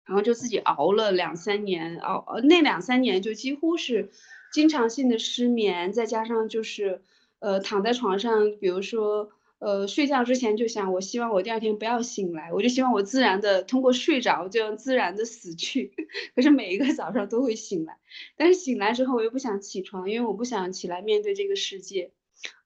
[0.04, 4.10] 然后就自己熬了两三年，熬那两三年就几乎是
[4.52, 7.02] 经常性的失眠，再加上就是
[7.38, 9.30] 呃躺在床上，比如说。
[9.64, 15.90] 呃，睡觉之前就想，我希望我第二天不要醒来，我就希望我自然的通过睡着就自然的死去。
[16.36, 17.96] 可是每一个早上都会醒来，
[18.36, 22.10] 但是醒来之后我又不想起床，因为我不想起来面对这个世界。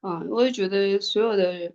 [0.02, 1.72] 嗯，我也觉得所有的，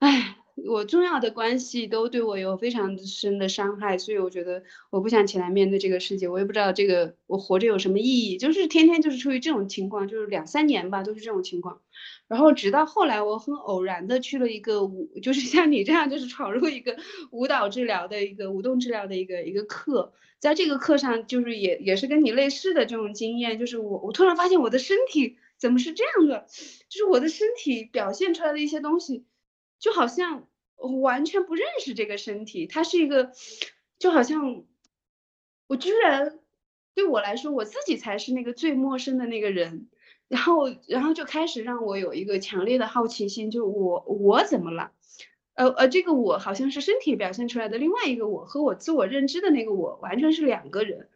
[0.00, 0.36] 唉。
[0.68, 6.28] 我重要的关系都对我有非常深的伤害，所以我觉得我不想起来面对这个世界。
[6.28, 11.80] 我也不知道这个我活着有什么意义，就是天天就是处于这种情况，就是两三年吧，都是这种情况。
[12.28, 16.96] 然后直到后来，我很偶然的去了一个舞，就是像你这样，就是闯入一个
[17.30, 26.46] 舞蹈治疗的一个舞动治疗的一个一个课，在这个课上，就是也也是跟你类似的这种经验，就是我我突然发现我的身体怎么是这样的，
[26.88, 29.24] 就是我的身体表现出来的一些东西。
[29.78, 30.46] 就好像
[30.82, 33.32] 我完全不认识这个身体，它是一个，
[33.98, 34.64] 就好像
[35.68, 36.38] 我居然
[36.94, 39.88] 对我来说，我自己才是那个最陌生的那个人，
[40.28, 44.92] 然后，然后就开始让我有一个强烈的好奇心，就我我怎么了？
[45.54, 51.08] 呃呃，这个我好像是身体表现出来的另外一个我，和我自我认知的那个我完全是两个人。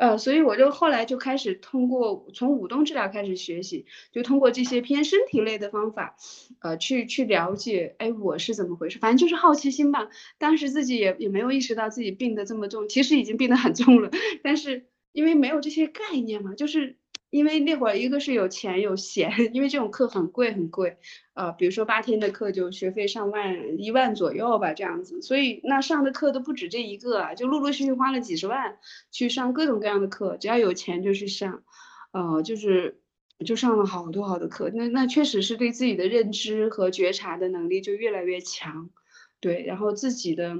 [0.00, 6.16] 呃，所以我就后来就开始通过从舞动治疗开始学习，就通过这些偏身体类的方法，
[6.60, 8.98] 呃，去去了解，哎，我是怎么回事？
[8.98, 10.08] 反正就是好奇心吧。
[10.38, 14.10] 当时自己也也没有意识到自己病得这么重，其实已经病得很重了，
[14.42, 16.96] 但是因为没有这些概念嘛，就是。
[17.30, 20.98] 因为那会儿一个是有钱有闲， 因为这种课很贵很贵，
[21.34, 28.78] 呃，比如说八天的课就学费上万一万左右吧，这样子，所以那上的课都不止这一个啊，就陆陆续续花了几十万
[29.10, 31.62] 去上各种各样的课，只要有钱就去上，
[32.12, 33.00] 呃，就是
[33.46, 38.90] 就上了好多好多课，那那确实是对自己的认知和觉察的能力就越来越强，
[39.40, 40.58] 对，然后自己的。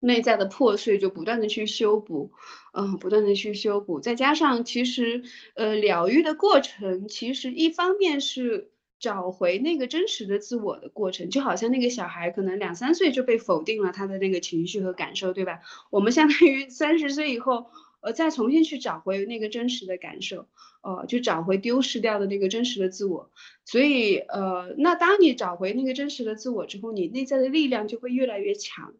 [0.00, 2.32] 内在的破碎就不断的去修补，
[2.72, 5.22] 嗯，不断的去修补，再加上其实，
[5.54, 15.60] 呃，疗愈的过程，其实一方面是找回那个真实的自我的过程，就好像那个小孩可能两三岁就被否定了他的那个情绪和感受，对吧？
[15.90, 17.66] 我们相当于三十岁以后，
[18.00, 20.46] 呃，再重新去找回那个真实的感受，
[20.82, 23.30] 呃，就找回丢失掉的那个真实的自我。
[23.64, 28.94] 所以，呃，那当你找回那个真实的自我之后，你内在的力量就会越来越强。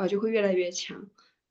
[0.00, 1.08] 啊，就会越来越强，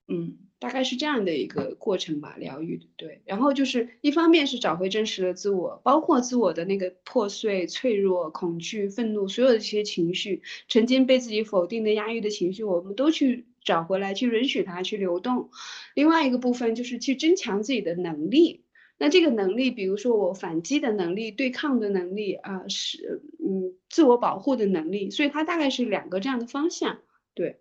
[0.08, 3.22] 嗯，大概是这样的一个过程吧，疗愈对。
[3.26, 15.52] 然后就是一方面是找回真实的自我，包括自我的那个破碎、脆弱、恐惧、愤怒，所有的这些情绪，曾经被自己否定的、压抑的情绪，我们都去找回来，去允许它去流动。
[15.94, 18.66] 另外一个部分就是去增强自己的能力。
[18.98, 25.10] 那这个能力，比如说我反击的能力、对抗的能力啊，是嗯，自我保护的能力。
[25.10, 27.00] 所以它大概是两个这样的方向，
[27.34, 27.60] 对。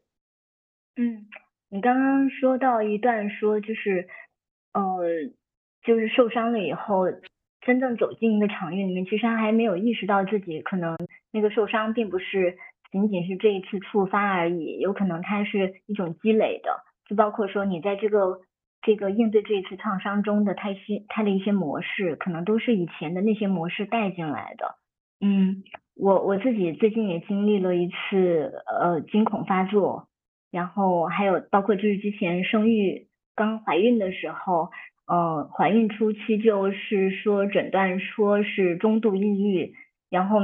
[0.98, 1.26] 嗯，
[1.70, 4.08] 你刚刚说到一段说就是，
[4.74, 4.82] 呃，
[5.84, 7.04] 就是受伤了以后，
[7.61, 10.96] 真正走进一个场域里面，其实还没有意识到自己可能
[11.30, 12.58] 那个受伤并不是
[12.90, 18.40] 仅仅是这一次触发而已，有可能它是一种积累的，就包括说你在这个
[18.82, 24.74] 这个应对这一次创伤中的他些他的一些模式，可能都是以前的那些模式带进来的。
[25.20, 25.62] 嗯，
[25.94, 30.08] 我我自己最近也经历了一次呃惊恐发作。
[30.50, 34.70] 然后还有包括就是之前生育刚怀孕的时候，
[35.06, 39.74] 嗯，怀孕初期就是说诊断说是中度抑郁，
[40.11, 40.38] 然后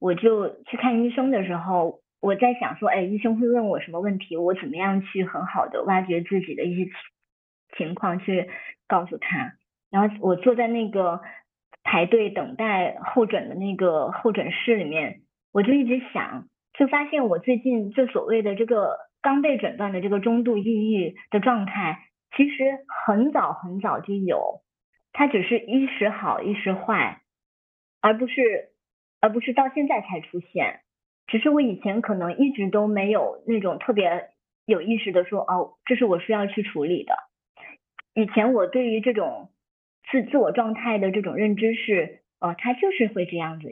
[0.00, 6.92] 我就去看医生的时候，我在想说，哎，医生会问我什么问题，我怎么样去很好的挖掘自己的一些情
[7.76, 8.48] 情况去
[8.86, 9.54] 告诉他。
[9.90, 11.20] 然后我坐在那个
[11.82, 15.20] 排队等待候诊的那个候诊室里面，
[15.52, 16.46] 我就一直想，
[16.78, 22.04] 就发现我最近就所谓的这个刚被诊断的这个中度抑郁的状态。
[22.36, 22.64] 其实
[23.06, 24.60] 很早很早就有，
[25.12, 27.22] 它只是一时好一时坏，
[28.02, 28.68] 而不是
[29.20, 30.80] 而不是到现在才出现。
[31.26, 34.28] 只是我以前可能一直都没有那种特别
[34.66, 37.14] 有意识的说，哦，这是我需要去处理的。
[38.14, 39.50] 以前我对于这种
[40.10, 43.70] 自自我状态的这种认知是，哦，它就是会这样子。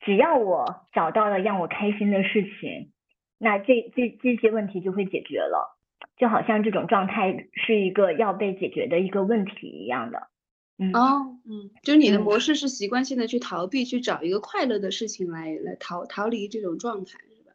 [0.00, 2.92] 只要我找到了让我开心的事情，
[3.40, 5.76] 那这这这些问题就会解决了。
[6.16, 10.28] 就好像这种状态是一个要被解决的一个问题一样的，
[10.78, 10.92] 嗯。
[10.92, 17.52] 哦，嗯，就是你的模式是习惯性的去逃避，去找一个快乐的事情来来逃逃离这种状态，是吧？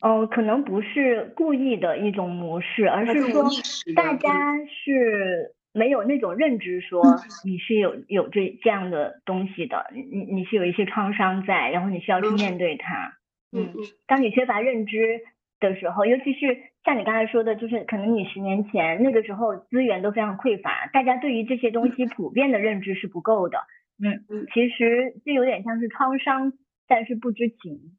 [0.00, 3.48] 哦，可能不是故意的一种模式，而是说
[3.94, 7.04] 大家是没有那种认知，说
[7.44, 13.18] 你是有有这这样的东西的，你你是有一些创伤在，然后你需要去面对它，
[13.54, 15.20] 嗯嗯，当你缺乏认知。
[15.60, 23.58] 的时候，尤其是像你刚才说的，就是可能你十年前那个时候资源都非常匮乏，大家对于这些东西普遍的认知是不够的。
[24.02, 26.52] 嗯嗯，其实这有点像是创伤，
[26.86, 27.96] 但是不知情。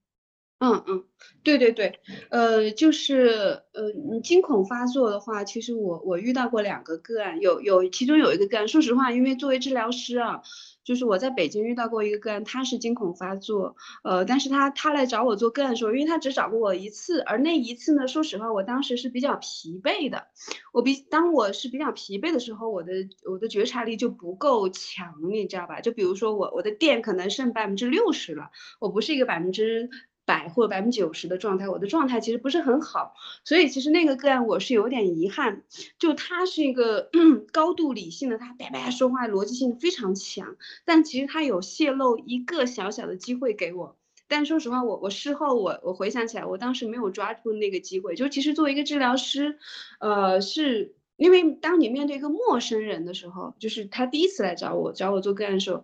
[0.59, 1.03] 嗯嗯，
[1.43, 10.41] 对对对，呃，就是呃，你惊恐发作的话，其实我我遇到过两个个案，有有其中有一个个案，说实话，因为作为治疗师啊。
[10.85, 20.27] 就是我在北京遇到过一个个案，他是惊恐发作，呃，但是他他来找我做个案的时候，因为他只找过我一次，而那一次呢，说实话，我当时是比较疲惫的，
[20.71, 22.91] 我比当我是比较疲惫的时候，我的
[23.27, 25.81] 我的觉察力就不够强，你知道吧？
[25.81, 29.89] 就比如说我我的电可能剩百分之六十了，我不是一个百分之。
[30.25, 35.63] 百或百分之九十的状态，我的状态其实不是很好，所以其实那个个案我是有点遗憾。
[35.99, 37.09] 就他是一个
[37.53, 43.97] 高度理性的，他叭叭说话逻辑性非常强，但其实他有泄露一个小小的机会给我。
[44.27, 48.15] 但说实话，我我事后我我回想起来，我当时没有抓住那个机会。
[48.15, 49.59] 就其实作为一个治疗师，
[49.99, 55.83] 呃，是因为当你面对一个陌生人的时候，就是他第一次来找我找我做个案的时候。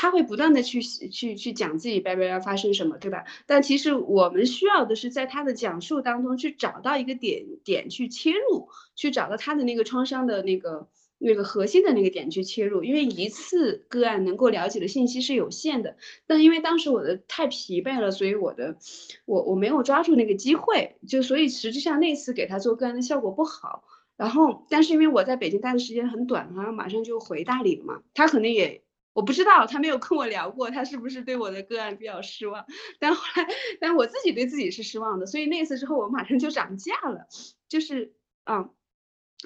[0.00, 3.24] 他会不断的去去去讲自己拜拜要发生什么，对吧？
[3.46, 10.86] 但其实我们需要的是在他的讲述当中去找到一个点点去切入，去找到他的那个创伤的那个
[11.18, 12.84] 那个核心的那个点去切入。
[12.84, 15.96] 因为一次个案能够了解的信息是有限的，
[16.28, 18.76] 但因为当时我的太疲惫了，所以我的
[19.24, 23.82] 我我没有抓住那个机会，就所以实际上那次给他做个案的效果不好。
[24.16, 28.80] 然后，但是因为我在北京待的时间很短，然后马上就回大理了嘛，他可能也。
[29.18, 32.64] 我不知道他没有跟我聊过，他是不是对我的个案比较失望？
[33.00, 33.48] 但后来，
[33.80, 37.26] 但我自己对自己是失望的，所以那次之后我马上就涨价了，
[37.68, 38.70] 就是嗯。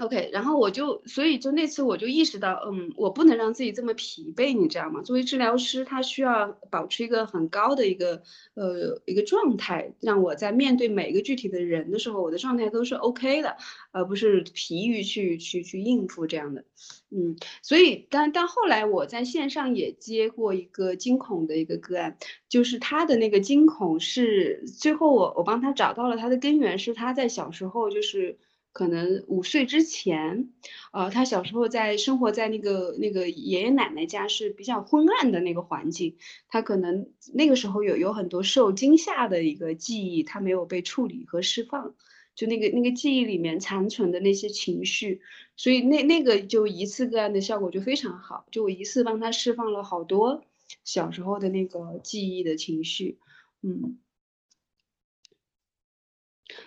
[0.01, 5.03] OK，然后我就，所以就那次我就意识到，嗯，我不能让自己这么疲惫，你知道吗？
[5.03, 8.23] 作为治疗师，他需要保持一个很高的一个
[8.55, 13.59] 呃一个状态，让我在面对每一个具体的人的时候，我的状态都是 OK 的，
[13.91, 16.65] 而不是疲于去去去应付这样的。
[17.11, 22.17] 嗯，所以但但后来我在线上也接过一个惊恐的一个个案，
[22.49, 28.39] 就是他的那个惊恐是最后我我帮他找到了他的根源，是他在小时候就是。
[28.73, 30.49] 可能五岁之前，
[30.93, 36.17] 呃，他小时候在生活在那个那个爷爷奶奶家是比较昏暗的那个环境，
[36.49, 41.95] 他可能那个时候有有很多受惊吓的一个记忆，他没有被处理和释放，
[42.35, 45.21] 就那个那个记忆里面残存的那些情绪，
[45.55, 50.45] 所以那那个就一次个案的效果就非常好，就我一次帮他释放了好多
[50.83, 53.19] 小时候的那个记忆的情绪，
[53.63, 53.99] 嗯。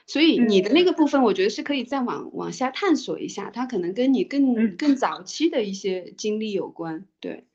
[0.08, 7.06] 所以你的那个部分，我觉得是可以再往往下探索一下，它可能跟你更更早期的一些经历有关。
[7.20, 7.46] 对，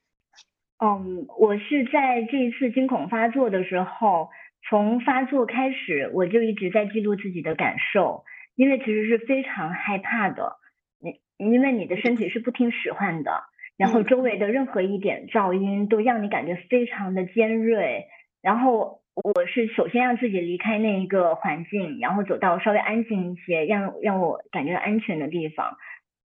[0.84, 4.30] 嗯，我是在这一次惊恐发作的时候，
[4.68, 8.24] 从发作开始，我就一直在记录自己的感受，
[8.56, 10.57] 因为其实是非常害怕的。
[10.98, 13.44] 你因为你的身体是不听使唤的，
[13.76, 18.07] 然后周围的任何一点噪音都让你感觉非常的尖锐，
[18.42, 18.98] 然后。
[19.23, 25.77] 我是首先让自己离开那一个环境，然后走到稍微安静一些，让让我感觉安全的地方。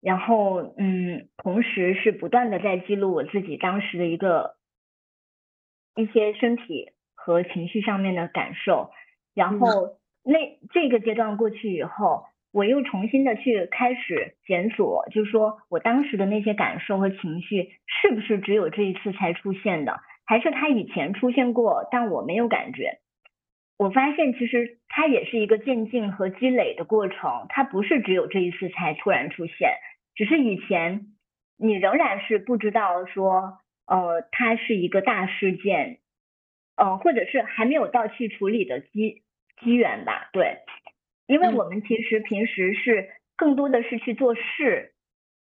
[0.00, 4.54] 然后，嗯，同时是不断的在记录我自己当时的一个
[5.96, 8.90] 一些身体和情绪上面的感受。
[9.34, 22.98] 然后那这个阶段过去以后，我又重新的去开始检索，就是说我当时的那些感受和情绪是不是只有这一次才出现的，还是它以前出现过，但我没有感觉。
[23.78, 29.70] 我发现其实它也是一个渐进和积累的过程，它不是只有这一次才突然出现，
[30.14, 31.06] 只是以前
[31.56, 36.00] 你仍然是不知道说，呃，它是一个大事件，
[36.76, 39.22] 呃，或者是还没有到去处理的机
[39.62, 40.58] 机缘吧，对，
[41.26, 44.92] 因为我们其实平时是更多的是去做事，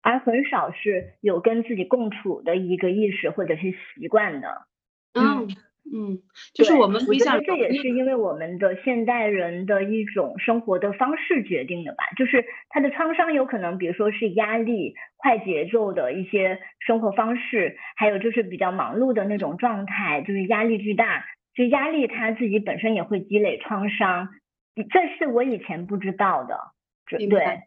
[0.01, 4.67] 而很少是有跟自己共处的一个意识或者是习惯的，
[5.17, 5.47] 嗯。
[5.89, 6.19] 嗯，
[6.53, 12.03] 就是我们，我觉得这也是因为我们的现代人的一种生活的方式决定的吧。
[12.17, 21.23] 就是他的创伤有可能，比如说是压力、快节奏的一些生活方式，还有就是比较忙碌的那种状态，就是压力巨大。
[21.55, 24.27] 就压力他自己本身也会积累创伤，
[24.91, 26.59] 这是我以前不知道的。
[27.29, 27.66] 对。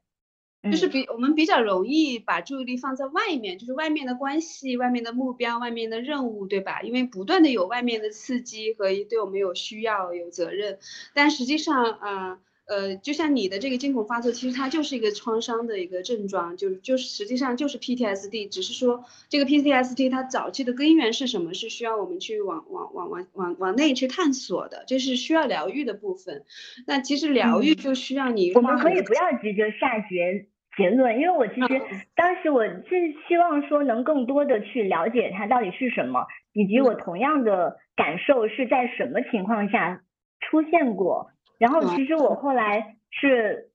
[0.63, 6.83] 就是比我们比较容易把注意力放在外面，就是外面的关系、外面的目标、外面的任务，对吧？
[6.83, 10.79] 因为不断的有外面的刺激和对我们有需要、有责任，
[11.15, 12.39] 但实际上，啊。
[12.67, 26.45] 呃，就像你的这个惊恐发作，其实它就是一个创伤的一个症状，就就是实际上就是 PTSD，只是说这个 PTSD 它早期的根源是什么，是需要我们去往往往往往往内去探索的，这是需要疗愈的部分。
[26.87, 30.47] 那其实疗愈就需要你，我们可以不要急着下结
[30.77, 31.81] 结论，因为我其实
[32.15, 32.85] 当时我是
[33.27, 40.03] 希望说能更多的去了解它到底是什么，以及我同样的感受是在什么情况下
[40.41, 41.31] 出现过。
[41.59, 43.71] 然后其实我后来是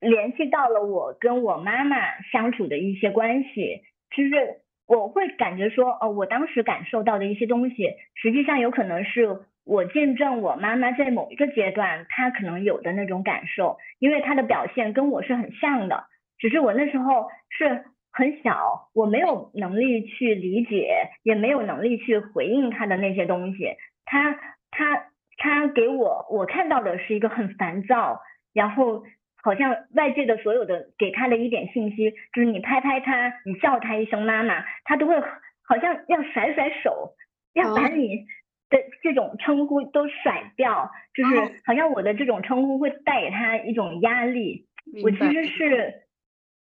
[0.00, 1.96] 联系到了我跟我妈妈
[2.32, 3.82] 相处的一些关系，
[4.16, 16.06] 就是我会感觉说，哦，我当时感受到的一些东西，实际上有可能是我见证我妈妈在某一个阶段她可能有的那种感受，因为她的表现跟我是很像的，
[16.40, 24.34] 只是我那时候是很小，我没有能力去理解，也没有能力去回应他的那些东西，他
[24.72, 25.06] 他。
[25.42, 28.20] 他给我，我看到的是一个很烦躁，
[28.52, 29.04] 然后
[29.42, 37.14] 好像外界的所有的给他的一点信息，就是你拍拍他，你叫他一声妈妈，他都会好像要甩甩手，
[37.54, 38.26] 要把你
[38.68, 44.66] 的这种称呼都甩掉，就是好像我的这种称呼会带给他一种压力。
[45.02, 46.02] 我其实是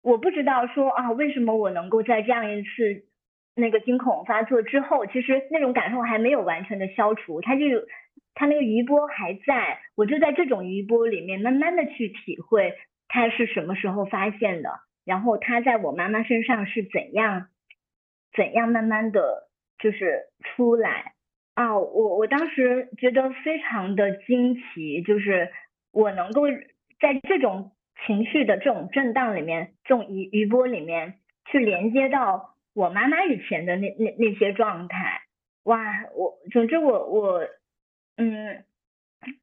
[0.03, 3.05] 我不知道说啊，为什么我能够在这样一次
[3.55, 7.65] 那个惊恐发作之后，其实那种感受还没有完全的消除，他就。
[8.33, 12.75] 他那个余波还在，我就在这种余波里面慢慢的去体会
[13.09, 14.71] 他是什么时候发现的，
[15.05, 17.49] 然后他在我妈妈身上是怎样
[18.35, 19.49] 怎样慢慢的
[19.79, 21.13] 就是出来
[21.55, 25.51] 啊，我我当时觉得非常的惊奇，就是
[25.93, 26.43] 我能够
[27.01, 27.73] 在这种
[28.07, 31.15] 情绪的这种震荡里面，这种余余波里面
[31.51, 35.23] 去连接到我妈妈以前的那那那些状态，
[35.65, 35.79] 哇，
[36.15, 37.41] 我总之我我。
[38.23, 38.65] 嗯，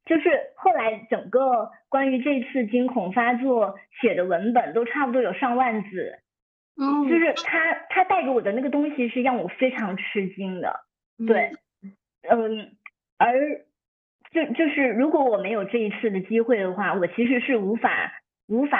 [0.05, 6.19] 就是后来整个关于这次惊恐发作写的文本都差不多有上万字，
[6.79, 10.81] 嗯，就是他他带给我的那个东西是让我非常吃惊的，
[11.25, 11.53] 对，
[12.29, 12.75] 嗯，
[13.17, 13.65] 而
[14.29, 18.13] 就就是如果我没有这一次的机会的话，我其实是无法
[18.47, 18.79] 无法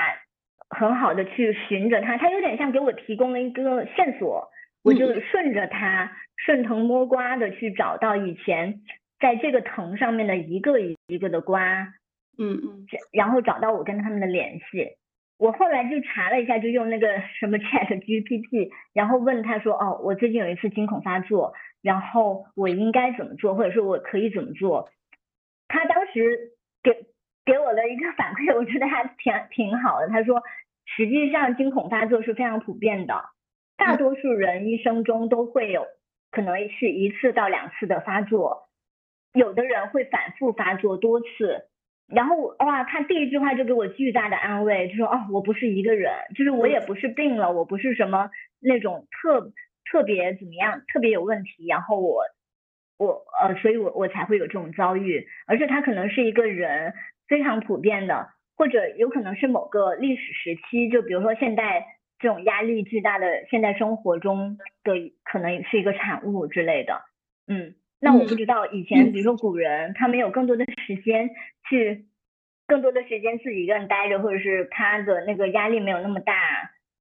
[0.70, 4.50] 很好的去寻着它，它有点像给我提供了一个线索，
[4.84, 8.82] 我就顺着他顺藤摸瓜的去找到以前。
[9.20, 11.92] 在这个藤上面的一个一个的瓜，
[12.38, 14.96] 嗯嗯，然后找到我跟他们的联系。
[15.40, 17.08] 我后来就查了一下，就用那个
[17.40, 24.88] 什么 Chat GPT，然后问他说，哦，我最近有一次惊恐发作，然后我应该怎么做，或者说我可以怎么做？
[25.68, 26.52] 他当时
[26.84, 26.92] 给
[27.48, 30.10] 给我的一个反馈，我觉得还挺挺好的。
[30.10, 30.44] 他说，
[30.86, 33.24] 实际上惊恐发作是非常普遍的，
[33.78, 35.88] 大多数人一生中都会有
[36.30, 38.68] 可能是一次到两次的发作。
[39.34, 41.70] 有的人会反复发作多次，
[42.08, 48.30] 然后哇，他第一句话就给我巨大的安慰，就说哦，我不是一个人，就是我也不是病了，我不是什么
[48.60, 49.54] 那种特
[49.90, 52.24] 特别怎么样，特别有问题，然后我
[52.98, 56.94] 我呃，所以我我才会有这种遭遇，而且他可能是一个人
[57.28, 67.02] 非常普遍的，或者有可能是某个历史时期，就比如说现代这种压力巨大的现代生活中的可能是一个产物之类的，
[67.48, 67.76] 嗯。
[68.00, 71.32] 那我不知道以前，比如说古人，他没有更多的时间
[71.68, 72.06] 去，
[72.68, 76.36] 更多的时间自己一个人待着，或者是他的那个压力没有那么大，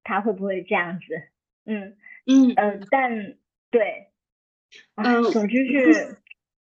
[0.05, 1.15] 他会不会这样子？
[1.67, 3.35] 嗯嗯嗯，但
[3.71, 4.07] 对，
[4.95, 5.93] 嗯，总之是，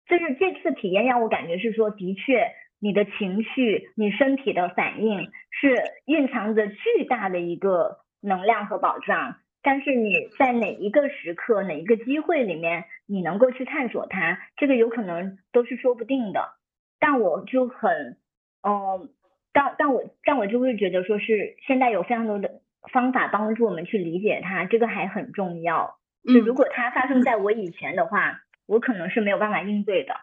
[0.06, 5.76] 就是这次体验让我感觉是说，的确，你的情绪、你身体的反应是
[6.06, 9.36] 蕴藏着巨大的一个能量和保障。
[9.62, 16.54] 但是你在哪一个时刻、哪一个机会里面，你能够去探索它，这个有可能都是说不定的。
[16.98, 18.18] 但我就很，
[18.66, 19.10] 嗯，
[19.52, 22.62] 但但我但我就会觉得说是现在有非常多的
[22.94, 25.98] 方法帮助我们去理解它，这个还很重要。
[26.26, 30.14] 就如果它发生在我以前的话，我可能是没有办法应对的。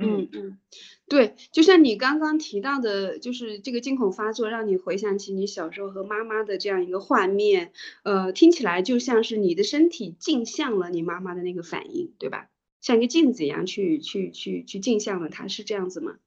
[0.00, 0.58] 嗯嗯，
[1.08, 7.72] 对，就像你刚刚提到的，就是这个惊恐发作，让你回想起你小时候和妈妈的这样一个画面，
[8.04, 12.48] 呃，听起来就像是你的身体镜像了你妈妈的那个反应，对吧？
[12.80, 16.18] 像一个镜子一样去去去去镜像了，她是这样子吗？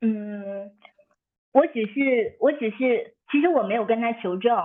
[0.00, 0.72] 嗯，
[1.52, 4.56] 我只是我只是，其实我没有跟他求证，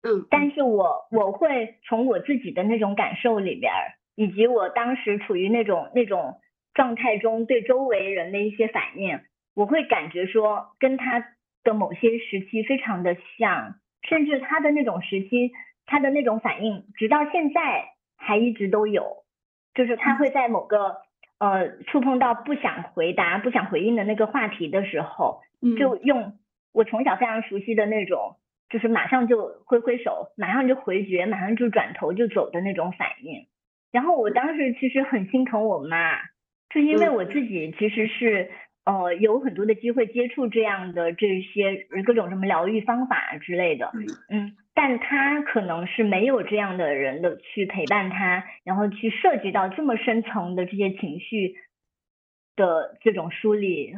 [0.00, 3.70] 嗯，但是我我会从我自己的那种感受里边，
[4.14, 6.40] 以及我当时处于那种那种。
[6.76, 9.18] 状态中对周围人的一些反应，
[9.54, 11.26] 我会感觉说跟他
[11.64, 15.52] 的某些时期非常的像，甚至他的那种时期，
[15.86, 17.86] 他的那种反应，直到现在
[18.18, 19.24] 还一直都有，
[19.74, 20.98] 就是他会在某个
[21.38, 25.40] 呃触碰到不想回答、不想回应的那个话题的时候，
[25.78, 26.38] 就用
[26.74, 28.36] 我从小非常熟悉的那种，
[28.68, 33.46] 就是马上就挥挥手，马上就回绝，马上就转头就走的那种反应。
[33.92, 36.20] 然后我当时其实很心疼我妈。
[36.70, 38.50] 是因为我自己其实是
[38.84, 43.92] 呃有很多的机会接触这样的这些各种什么疗愈方法之类的，
[44.28, 51.54] 嗯，但他可能是没有这样的人的去陪伴他，然后去涉及到这么深层的这些情绪
[52.56, 53.94] 的这种梳理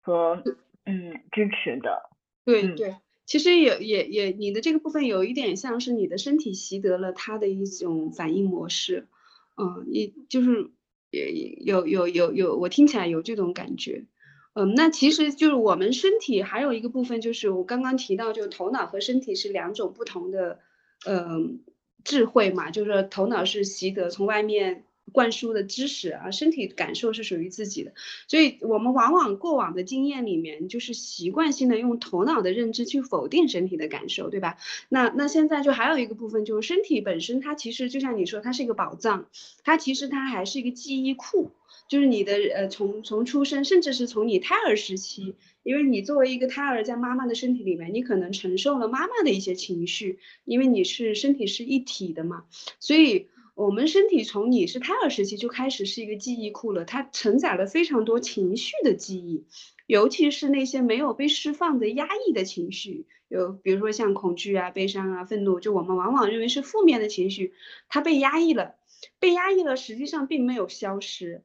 [0.00, 0.44] 和
[0.84, 2.10] 嗯支持的。
[2.44, 2.94] 对对，
[3.24, 9.08] 其实也也也你的这个部分有一点像是你的身体习得了他的一种反应模式，
[9.56, 10.70] 嗯，你就是。
[11.10, 11.30] 也
[11.64, 14.06] 有有有有，我听起来有这种感觉，
[14.54, 20.60] 嗯，那其实就是我们身体还有一个部分，就是我刚刚提到，就头脑和身体是两种不同的，
[21.06, 21.60] 嗯，
[22.04, 24.84] 智慧嘛，就是头脑是习得从外面。
[25.12, 27.92] 灌输的知识啊，身体感受是属于自己的，
[28.28, 34.56] 所以我们往往过往的经验里面，就是习惯性的用头脑的认知去否定身体的感受，对吧？
[34.88, 39.26] 那那现在就还有一个部分，就是身体本身，它其实就像你说，它是一个宝藏，
[39.64, 41.50] 它其实它还是一个记忆库，
[41.88, 52.44] 就是你的呃从从出生，甚至是从你胎儿时期，因为你作为一个胎儿在妈妈的身体里面，你可能承受了妈妈的一些情绪，因为你是身体是一体的嘛，
[52.78, 53.26] 所以。
[53.54, 59.44] 我们身体从你是胎儿时期就开始是一个记忆库了，它承载了非常多情绪的记忆，
[59.86, 67.52] 尤其是那些没有被释放的压抑的情绪，有比如说像恐惧啊、悲伤啊、愤怒，就我们往往认为是负面的情绪，
[67.88, 68.76] 它被压抑了，
[69.18, 71.42] 被压抑了，实际上并没有消失，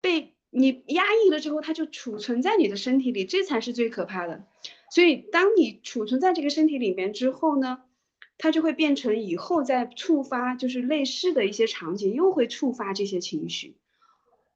[0.00, 4.44] 被你压抑了之后，它就储存在你的身体里，这才是最可怕的。
[4.90, 7.82] 所以，当你储存在这个身体里面之后呢？
[8.36, 13.76] 它就会变成以后再触发，就是类似的一些场景，又会触发这些情绪，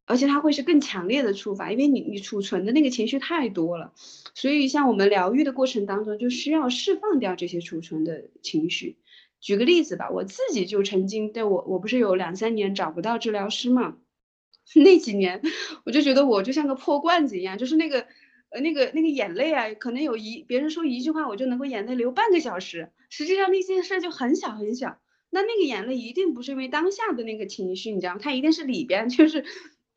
[0.04, 3.92] 而且它会是更强烈的触发，因为你你储存的那个情绪太多了，
[4.34, 8.98] 所以像我们疗愈的过程当中，就需要释放掉这些储存的情绪。
[9.40, 13.96] 举个例子吧，我自己就曾经，对我我不是有两三年找不到治疗师嘛，
[14.74, 15.40] 那几年
[15.84, 18.06] 我就觉得我就像个破罐子一样，就是那个。
[18.50, 22.90] 呃，那个那个眼泪啊，可能有一别人说一句话，我就能够眼泪流半个小时。
[23.10, 24.98] 实际上那件事就很小很小，
[25.30, 28.20] 那那个眼泪一定不是因为当下的那个情绪，你知道吗？
[28.22, 29.44] 它一定是里边就是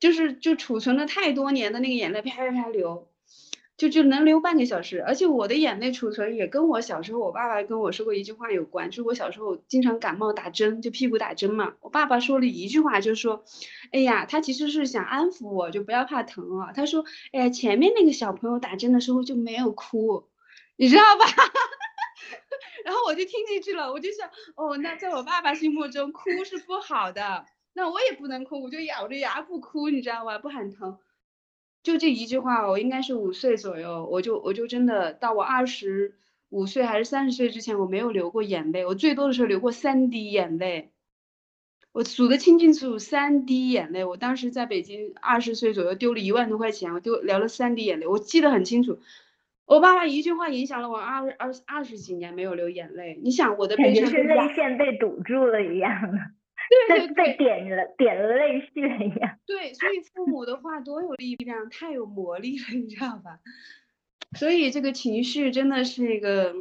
[0.00, 3.11] 就是就储存了太多年的那个眼泪啪啪啪流。
[3.76, 11.74] 就就能流半个小时，而且我的眼泪储存也跟我小时候我爸爸跟我说过一句话有关，就是我小时候经常感冒打针，就屁股打针嘛。
[11.80, 13.44] 我爸爸说了一句话，就说，
[13.90, 16.72] 哎呀，他其实是想安抚我，就不要怕疼啊。
[16.72, 20.28] 他说，哎呀，前面那个小朋友打针的时候就没有哭，
[20.76, 21.24] 你知道吧？
[22.84, 30.38] 然后我就听进去了，我就想，哦，那在我爸爸心目中哭是不好的，那我也不能哭，我就咬着牙不哭，你知道吧？
[30.38, 30.98] 不喊疼。
[31.82, 36.14] 就这一句话，我应该是五岁左右，我就我就真的到我二十
[36.48, 40.90] 五岁还是三十岁之前，我没有流过眼泪，我最多的时候流过三滴眼泪，
[41.92, 44.04] 我数得清清楚楚，三滴眼泪。
[44.04, 49.00] 我当时在北京二十岁左右丢了一万多块钱，我丢流了三滴眼泪，我记得很清楚。
[49.64, 53.18] 我爸爸一句话影响了我二二二十几年没有流眼泪。
[53.22, 56.18] 你想我的悲伤是泪腺被堵住了一样的。
[56.88, 59.38] 对对，被点了点了泪腺一样。
[59.46, 63.40] 对，所以父母的话多有力量，太有魔力了，你知道吧？
[64.38, 66.54] 所以这个情绪真的是一个，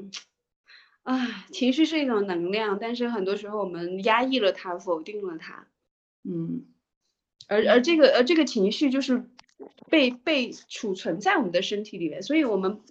[1.04, 5.68] 啊，情绪是一种能量，但是很多时候我们压抑了它，否定了它，
[6.24, 6.66] 嗯，
[7.48, 9.24] 而而这个而这个情绪就是
[9.90, 12.82] 被被储存在我们的身体里面，所以我们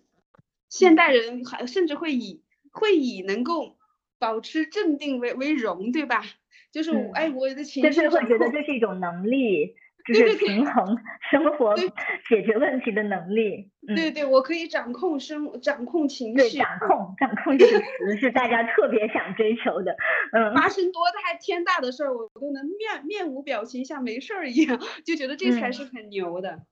[0.71, 3.77] 现代人还甚至会以会以能够
[4.19, 6.25] 保持镇定为为荣，对吧？
[6.73, 9.77] 就是哎，我的情绪，就是会觉得这是一种能力。
[10.07, 10.97] 就是平衡
[11.31, 13.71] 生活、解决问题的能力。
[13.87, 16.59] 对对，我可以掌控生、掌控情绪。
[16.59, 17.85] 掌控，掌控这个词
[18.19, 19.95] 是大家特别想追求的。
[20.33, 26.63] 嗯，发生多大天大的事儿，我都能面面无表情，像没事儿一样， 就觉得这才是很牛的。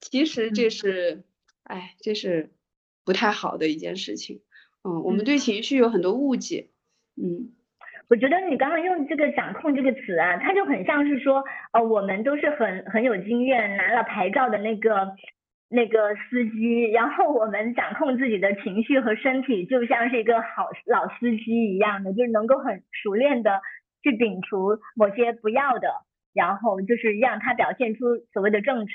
[0.00, 1.24] 其实这是，
[1.64, 2.52] 哎，这是
[3.04, 4.40] 不太好的一件事情。
[4.82, 6.70] 嗯，我们对情绪有很多误解。
[7.16, 7.52] 嗯。
[8.12, 11.42] 我觉得你刚刚用这个“掌控”这个词啊，它就很像是说，
[11.72, 15.14] 呃，我们都是很很有经验，拿了牌照的那个
[15.70, 23.62] 那个司机，然后我们掌控自己的情绪和身体，就像是一个好老司机一样的，就是能够很熟练的
[24.02, 25.88] 去摒除某些不要的，
[26.34, 28.94] 然后就是让它表现出所谓的正常。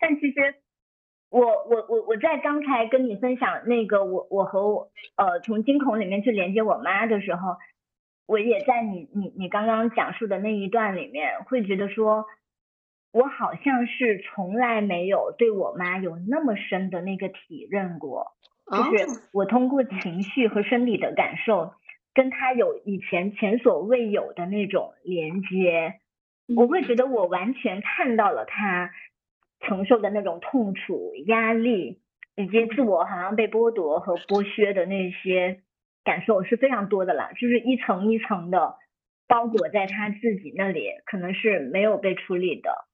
[0.00, 0.54] 但其实，
[1.30, 7.54] 我我我我在刚才跟你分享那个我我和我呃从惊恐里面去连接我妈的时候。
[8.30, 12.26] 我也在你你你刚刚讲述的那一段里面，会觉得说，
[13.12, 18.28] 我好像是从来没有对我妈有那么深的那个体认过，
[18.70, 21.72] 就是我通过情绪和生理的感受，
[22.14, 25.94] 跟她有以前前所未有的那种连接，
[26.56, 26.84] 我会。
[26.84, 28.92] 觉得我完全看到了她
[29.58, 32.00] 承受的那种痛楚、压力，
[32.36, 35.62] 以及自我好像被剥夺和剥削的那些。
[36.04, 38.76] 感受是非常多的啦，就是一层一层的
[39.28, 42.86] 包裹在他自己那里，可能是没有被处理的。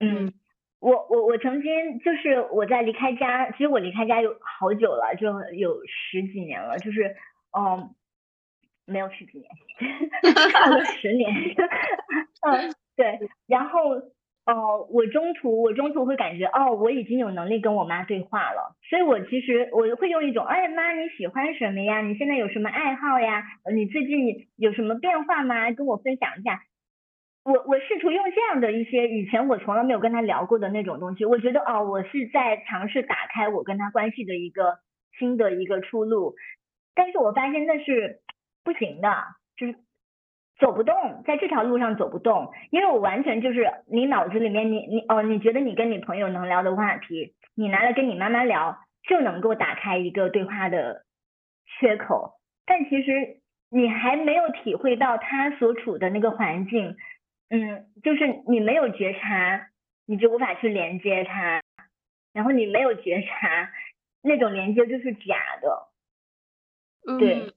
[0.00, 0.32] 嗯，
[0.78, 7.16] 我我我曾经就是我在离开家，其实我离开家有好久了，就有十几年了，就是
[7.58, 7.94] 嗯，
[8.86, 9.50] 没有十几年，
[10.52, 11.32] 差了十年。
[12.46, 13.80] 嗯，对， 然后。
[14.46, 22.00] 哦，我中途我中途会感觉哦，我已经有能力跟我妈对话了，所以我其实我会用一种，哎妈你喜欢什么呀？
[22.00, 23.44] 你现在有什么爱好呀？
[23.72, 25.70] 你最近有什么变化吗？
[25.72, 26.62] 跟我分享一下。
[27.44, 34.78] 我我试图用这样的一些以前我从来没有跟他聊过的那种东西，我觉得哦，我是在尝试打开我跟他关系的一个
[35.18, 36.34] 新的一个出路，
[36.94, 38.20] 但是我发现那是
[38.64, 39.08] 不行的，
[39.56, 39.76] 就是。
[40.60, 51.06] 走不动，在这条路上走不动，因为我完全就是你脑子里面，你你哦，你觉得你跟你朋友能聊的话题，你拿来跟你妈妈聊，就能够打开一个对话的
[51.66, 52.34] 缺口，
[52.66, 53.40] 但其实
[53.70, 56.94] 你还没有体会到他所处的那个环境，
[57.48, 59.68] 嗯，就是你没有觉察，
[60.06, 61.62] 你就无法去连接他，
[62.34, 63.70] 然后你没有觉察，
[64.22, 65.88] 那种连接就是假的，
[67.18, 67.54] 对。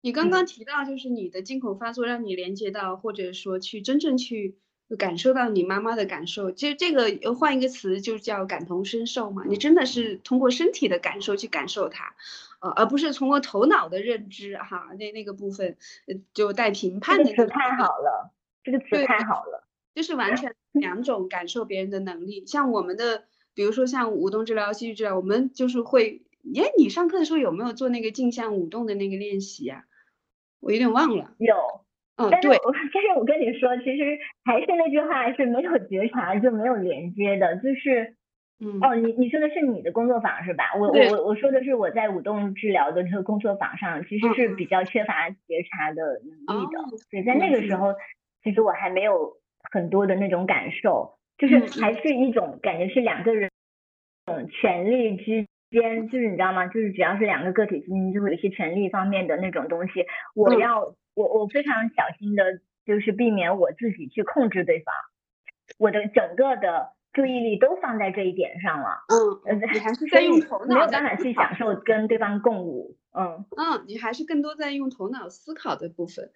[0.00, 4.56] 你刚刚提到，就是你的惊恐发作让你连接到，或者说去真正去
[4.96, 6.52] 感受到你妈妈的感受。
[6.52, 9.42] 其实这个换一个词就叫感同身受嘛。
[9.46, 12.14] 你真的是通过身体的感受去感受它，
[12.60, 14.88] 呃，而不是通过头脑的认知哈。
[14.98, 15.76] 那那个部分
[16.32, 17.24] 就带评判的。
[17.24, 18.32] 这个词太好了，
[18.62, 22.46] 这个词太好了，就是完全 两种感受别人的能力。
[22.46, 26.22] 像我们的，比如说像舞动治疗、戏剧治疗，我们就是会。
[26.56, 29.84] 哎，你上课的时候有没有做那个镜像舞动的那个练习呀？
[30.60, 31.34] 我有点忘了。
[31.38, 31.54] 有，
[32.16, 32.58] 嗯，对。
[32.92, 37.56] 但是我跟你说，其实还是那句话，是没有觉察就没有连接的。
[37.58, 38.16] 就是，
[38.58, 40.74] 嗯，哦，你你说的是你的工作坊是吧？
[40.78, 45.36] 我我我说的是我在舞动治疗的这个工作坊上，其实是比较缺乏觉
[45.70, 46.96] 察的能力的。
[47.10, 47.94] 所以在那个时候，
[48.42, 49.36] 其实我还没有
[49.70, 53.48] 很多的那种感受，就是还是一种感觉是两个人，
[54.26, 55.46] 嗯，权力之。
[55.70, 56.66] 间就是你知道吗？
[56.66, 60.06] 就是只要是两个个体之间，就会有一些权利方面的那种东西。
[60.34, 64.94] 我要我我非常小心的，就是避免我自己去控制对方。
[65.78, 69.04] 我的整个的注意力都放在这一点上了。
[69.46, 72.96] 嗯，你还是在用头脑，没有办法去享受跟对方共舞。
[73.12, 76.30] 嗯嗯，你还是更多在用头脑思考的部分。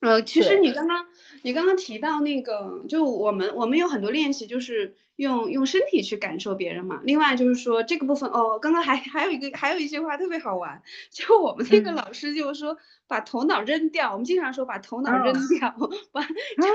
[0.00, 1.06] 呃，其实你刚刚
[1.42, 7.00] 你刚刚提到那个，就我们我们有很多练习，就是用用身体去感受别人嘛。
[7.04, 12.76] 另外就是说这个部分哦，刚刚还还有一个还有一句话特别好玩，就我们那个老师就是说
[13.08, 15.74] 把头脑扔掉，我们经常说把头脑扔掉，
[16.12, 16.72] 把就是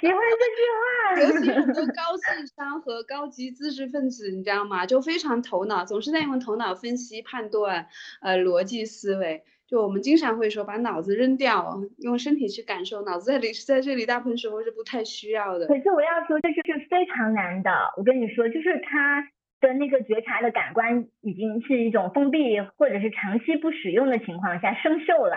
[0.00, 4.86] 喜欢这句话， 尤其很多高智商和高级知识分子，你知道吗？
[4.86, 7.88] 就非常头脑，总是在用头脑分析判断，
[8.22, 9.44] 呃，逻辑思维。
[9.70, 13.02] 就我们经常会说，把脑子扔掉，用身体去感受。
[13.02, 15.68] 脑子在里，在这里大部分时候是不太需要的。
[15.68, 17.70] 可是我要说，这就是非常难的。
[17.96, 19.22] 我跟你说，就是他
[19.60, 25.36] 的那个觉察的感官已经是一种封闭，或者是长期不使用的情况下生锈了。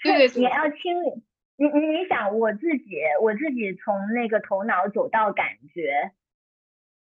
[0.00, 1.24] 对，你要清理，
[1.56, 6.12] 你你你想我自己，我自己从那个头脑走到感觉，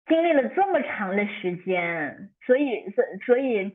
[0.09, 3.71] 经历了这么长的时间，所以所所以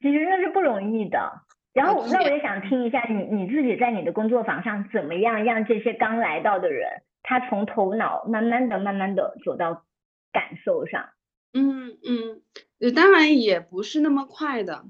[0.00, 1.42] 其实那是不容易的。
[1.72, 9.84] 然后那我也想听一下你你自己在你的工作坊上怎么样让这些刚来到的人，他从头脑慢慢的慢慢的走到
[10.32, 11.10] 感受上。
[11.52, 14.84] 嗯嗯，当然也不是那么快的，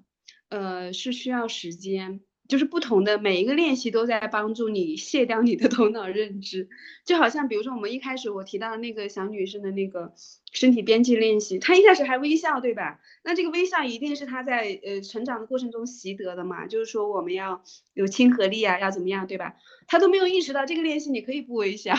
[0.49, 2.21] 呃，是需要时间。
[2.49, 6.69] 就是不同的每一个练习都在帮助你卸掉你的头脑认知，
[7.05, 10.15] 就好像比如说我们一开始我提到的那个小女生的那个
[10.51, 13.01] 身体边际练习，她一开始还微笑，对吧？
[13.23, 19.57] 那这个微笑一定是她在呃成长的过程中习得的嘛，就是说我们要有亲和力啊，要怎么样，对吧？
[19.87, 21.95] 她都没有意识到这个练习你可以不微笑，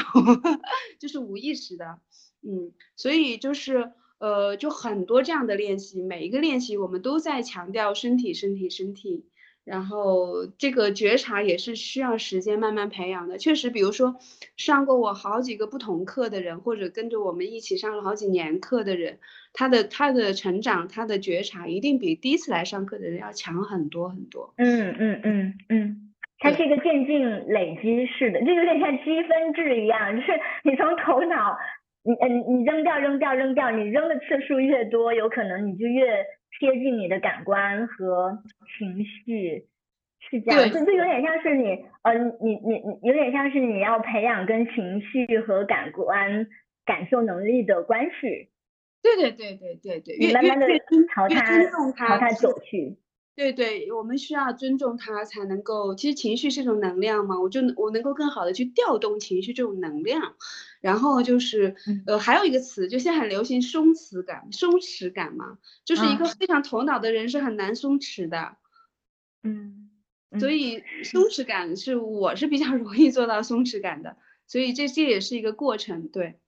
[0.97, 1.99] 就是无意识的，
[2.41, 9.25] 嗯，所以就是呃就很多这样的练习，每一个练习我们都在强调身体，身体，身体。
[9.65, 13.37] 然后这个觉察也是需要时间慢慢培养的。
[13.37, 14.15] 确实，比如说
[14.57, 19.19] 上过我好几个不同课的人，或者跟着我们一起上了好几年课的人，
[19.53, 24.53] 他的他的成长，他的觉察一定比第一次来上课的人要强很多很多。
[24.57, 30.31] 嗯嗯嗯嗯，它是一个渐进累积式的，就有点像积分制一样，就是
[30.63, 31.55] 你从头脑，
[32.03, 36.25] 你嗯你扔掉扔掉扔掉，你扔的次数越多，有可能你就越。
[36.57, 38.41] 贴近你的感官和
[38.77, 39.67] 情绪
[40.19, 46.47] 是这样，就就有点像是你，呃，你你你有点像是你要培养跟情绪和感官
[46.85, 48.49] 感受能力的关系。
[49.01, 50.67] 对对对对对对，你慢慢的
[51.15, 52.97] 朝他朝他走去。
[53.33, 55.95] 对对，我们需要尊重他，才能够。
[55.95, 60.35] 其实情绪是一种能量嘛，我就我能够更好的去调动情绪这种能量。
[60.81, 61.75] 然后就是，
[62.05, 68.57] 呃，还有一个词，就现在很流行松弛感，松弛感嘛，就是一个非常头脑的人是很难松弛的。
[69.43, 69.89] 嗯，
[70.39, 74.17] 所以松弛感是我是比较 容易做到松弛感的，
[74.47, 76.39] 所以这这也是一个过程，对。